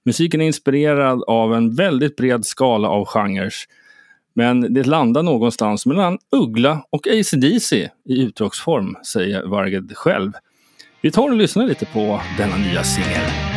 [0.04, 3.52] Musiken är inspirerad av en väldigt bred skala av genrer.
[4.34, 10.32] Men det landar någonstans mellan Uggla och AC/DC i uttrycksform, säger Varged själv.
[11.00, 13.53] Vi tar och lyssnar lite på denna nya singel.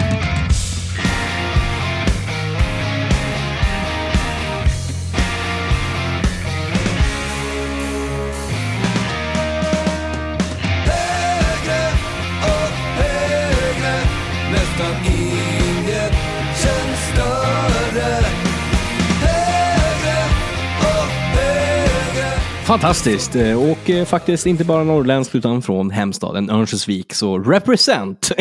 [22.67, 23.35] Fantastiskt!
[23.35, 28.31] Eh, och eh, faktiskt inte bara norrländskt utan från hemstaden Örnsköldsvik, så represent!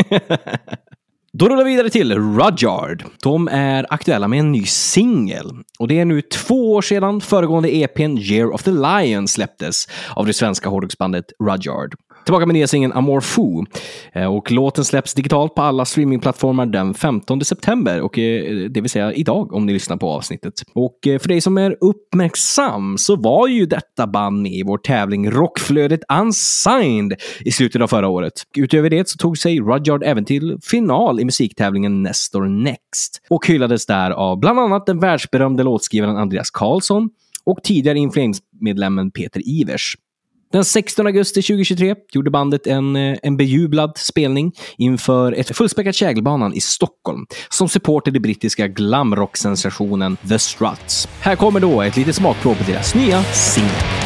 [1.33, 3.03] Då rullar vi vidare till Rudyard.
[3.23, 5.51] De är aktuella med en ny singel.
[5.79, 10.25] Och det är nu två år sedan föregående EPn Year of the Lion släpptes av
[10.25, 11.95] det svenska hårdrocksbandet Rudyard.
[12.27, 13.65] Tillbaka med nya singeln Amor Fou.
[14.13, 18.01] Eh, och låten släpps digitalt på alla streamingplattformar den 15 september.
[18.01, 20.53] Och eh, det vill säga idag om ni lyssnar på avsnittet.
[20.73, 24.77] Och eh, för dig som är uppmärksam så var ju detta band med i vår
[24.77, 28.33] tävling Rockflödet Unsigned i slutet av förra året.
[28.57, 33.85] Utöver det så tog sig Rudyard även till final i musiktävlingen Nestor Next och hyllades
[33.85, 37.09] där av bland annat den världsberömde låtskrivaren Andreas Karlsson
[37.43, 39.95] och tidigare Inflames-medlemmen Peter Ivers.
[40.51, 46.53] Den 16 augusti 2023 gjorde bandet en, eh, en bejublad spelning inför ett fullspäckat Kägelbanan
[46.53, 51.07] i Stockholm som support till det brittiska glamrock-sensationen The Struts.
[51.21, 53.96] Här kommer då ett litet smakprov på deras nya singel.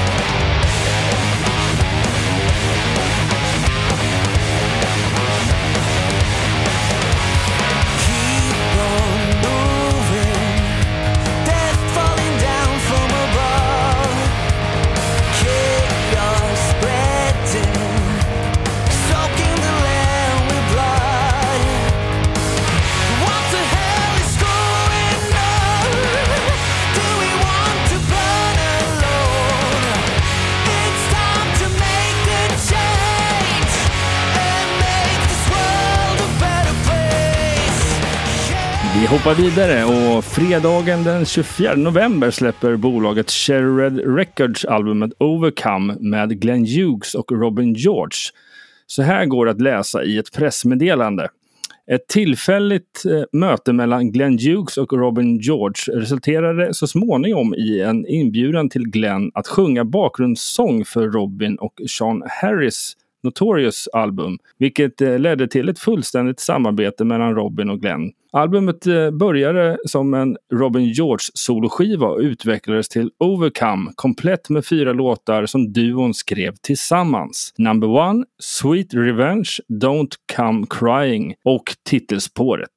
[39.32, 46.65] Hoppar vidare och fredagen den 24 november släpper bolaget Sherred Records albumet Overcome med Glenn
[46.65, 48.17] Hughes och Robin George.
[48.88, 51.29] Så här går det att läsa i ett pressmeddelande.
[51.91, 58.07] Ett tillfälligt eh, möte mellan Glenn Hughes och Robin George resulterade så småningom i en
[58.07, 65.19] inbjudan till Glenn att sjunga bakgrundssång för Robin och Sean Harris Notorious album, vilket eh,
[65.19, 68.11] ledde till ett fullständigt samarbete mellan Robin och Glenn.
[68.34, 74.93] Albumet eh, började som en Robin George soloskiva och utvecklades till Overcome, komplett med fyra
[74.93, 77.53] låtar som duon skrev tillsammans.
[77.57, 82.69] Number One, Sweet Revenge, Don't Come Crying och titelspåret.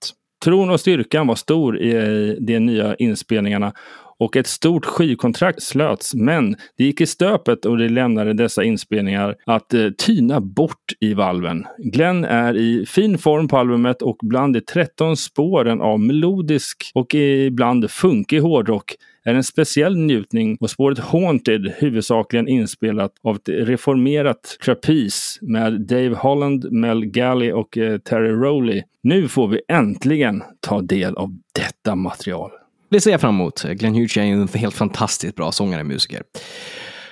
[0.45, 3.73] Tron och styrkan var stor i de nya inspelningarna
[4.19, 6.15] och ett stort skivkontrakt slöts.
[6.15, 11.15] Men det gick i stöpet och det lämnade dessa inspelningar att eh, tyna bort i
[11.15, 11.67] valven.
[11.79, 17.15] Glenn är i fin form på albumet och bland de 13 spåren av melodisk och
[17.15, 18.95] ibland funkig hårdrock
[19.25, 26.15] är en speciell njutning och spåret Haunted huvudsakligen inspelat av ett reformerat trapeze med Dave
[26.15, 28.83] Holland, Mel Galley och eh, Terry Rowley.
[29.03, 32.51] Nu får vi äntligen ta del av detta material.
[32.95, 33.63] Det ser jag fram emot.
[33.63, 36.23] Glenn Hughes är ju en helt fantastiskt bra sångare och musiker.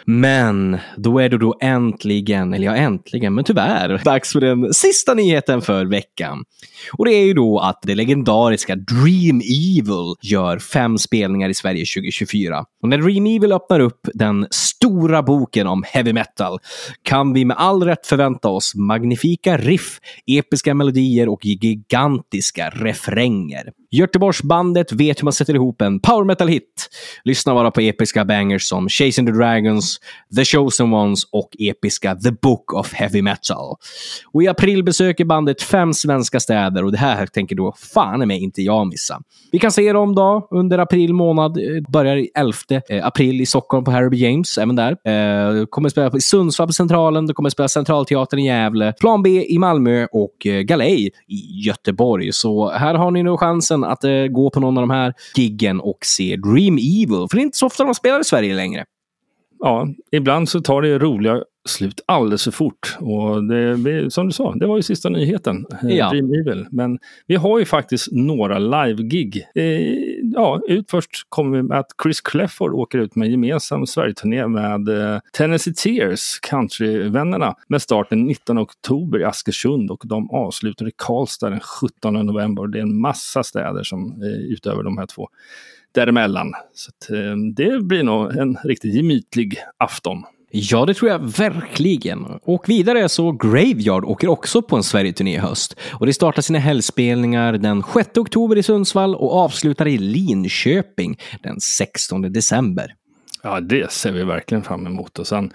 [0.06, 5.14] Men då är det då äntligen, eller ja äntligen, men tyvärr, dags för den sista
[5.14, 6.44] nyheten för veckan.
[6.92, 11.84] Och det är ju då att det legendariska Dream Evil gör fem spelningar i Sverige
[11.84, 12.64] 2024.
[12.82, 16.58] Och när Dream Evil öppnar upp den stora boken om heavy metal
[17.02, 23.72] kan vi med all rätt förvänta oss magnifika riff, episka melodier och gigantiska refränger.
[23.92, 26.88] Göteborgsbandet vet hur man sätter ihop en power metal-hit.
[27.24, 30.00] Lyssna bara på episka bangers som Chasing the Dragons,
[30.36, 33.76] The Chosen Ones och episka The Book of Heavy Metal.
[34.32, 38.42] Och i april besöker bandet fem svenska städer och det här tänker då fan mig
[38.42, 39.20] inte jag missa.
[39.52, 41.56] Vi kan se dem då under april månad.
[41.58, 42.52] Eh, börjar 11
[42.88, 44.90] eh, april i Stockholm på Harry James, även där.
[44.92, 49.46] Eh, kommer spela i Sundsvall på Centralen, det kommer spela Centralteatern i Gävle, Plan B
[49.48, 52.32] i Malmö och eh, Galej i Göteborg.
[52.32, 55.80] Så här har ni nog chansen att eh, gå på någon av de här giggen
[55.80, 57.26] och se Dream Evil.
[57.30, 58.84] För det är inte så ofta de spelar i Sverige längre.
[59.64, 62.96] Ja, ibland så tar det roliga slut alldeles för fort.
[63.00, 65.66] Och det, som du sa, det var ju sista nyheten.
[65.82, 66.10] eh, Ja.
[66.10, 66.66] Dream Evil.
[66.70, 69.46] Men vi har ju faktiskt några live-gig.
[69.54, 69.64] Eh,
[70.34, 74.46] ja, ut först kommer vi med att Chris Clefford åker ut med en gemensam Sverigeturné
[74.46, 80.88] med eh, Tennessee Tears, countryvännerna, med start den 19 oktober i Askersund och de avslutar
[80.88, 82.66] i Karlstad den 17 november.
[82.66, 85.28] Det är en massa städer som eh, utöver de här två
[85.94, 86.52] däremellan.
[86.74, 90.24] Så att, eh, det blir nog en riktigt gemytlig afton.
[90.54, 92.24] Ja, det tror jag verkligen.
[92.42, 95.76] Och vidare så Graveyard åker också på en Sverigeturné i höst.
[95.92, 101.60] Och det startar sina helgspelningar den 6 oktober i Sundsvall och avslutar i Linköping den
[101.60, 102.94] 16 december.
[103.42, 105.18] Ja, det ser vi verkligen fram emot.
[105.18, 105.52] Och sen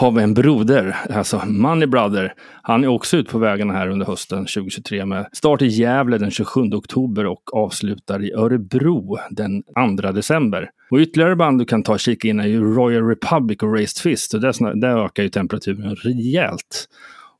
[0.00, 2.32] har vi en broder, alltså Money Brother.
[2.62, 6.30] Han är också ute på vägarna här under hösten 2023 med start i Gävle den
[6.30, 9.62] 27 oktober och avslutar i Örebro den
[10.00, 10.70] 2 december.
[10.90, 14.02] Och ytterligare band du kan ta och kika in är ju Royal Republic och Raised
[14.02, 14.34] Fist.
[14.34, 16.88] Och där, där ökar ju temperaturen rejält.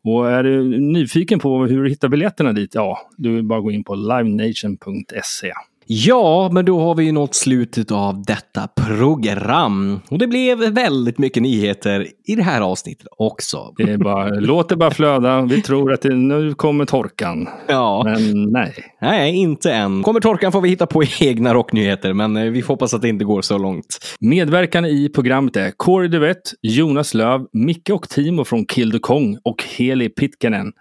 [0.05, 2.75] Och är du nyfiken på hur du hittar biljetterna dit?
[2.75, 5.53] Ja, du vill bara gå in på livenation.se.
[5.93, 10.01] Ja, men då har vi ju nått slutet av detta program.
[10.11, 13.75] Och det blev väldigt mycket nyheter i det här avsnittet också.
[13.77, 15.43] Det är bara, låt det bara flöda.
[15.43, 17.49] Vi tror att det, nu kommer torkan.
[17.69, 18.03] Ja.
[18.05, 18.75] Men nej.
[19.01, 20.03] Nej, inte än.
[20.03, 23.09] Kommer torkan får vi hitta på egna rocknyheter, men eh, vi får hoppas att det
[23.09, 23.99] inte går så långt.
[24.21, 29.39] Medverkande i programmet är Corey Duvett, Jonas Löv, Micke och Timo från Kill the Kong
[29.45, 30.73] och Heli Pitkanen.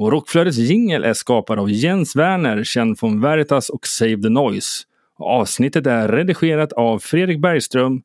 [0.00, 4.84] Och Rockflödets jingel är skapad av Jens Werner, känd från Veritas och Save the Noise.
[5.18, 8.02] Avsnittet är redigerat av Fredrik Bergström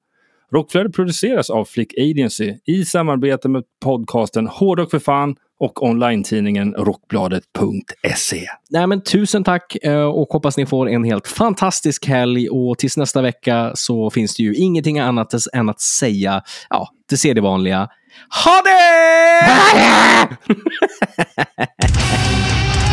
[0.52, 8.48] Rockflödet produceras av Flick Agency i samarbete med podcasten Hårdrock för fan och online-tidningen rockbladet.se.
[8.70, 12.50] Nej, men tusen tack eh, och hoppas ni får en helt fantastisk helg.
[12.50, 17.18] Och tills nästa vecka så finns det ju ingenting annat än att säga, ja, det
[18.32, 18.80] ser det.
[19.50, 20.38] Ha det!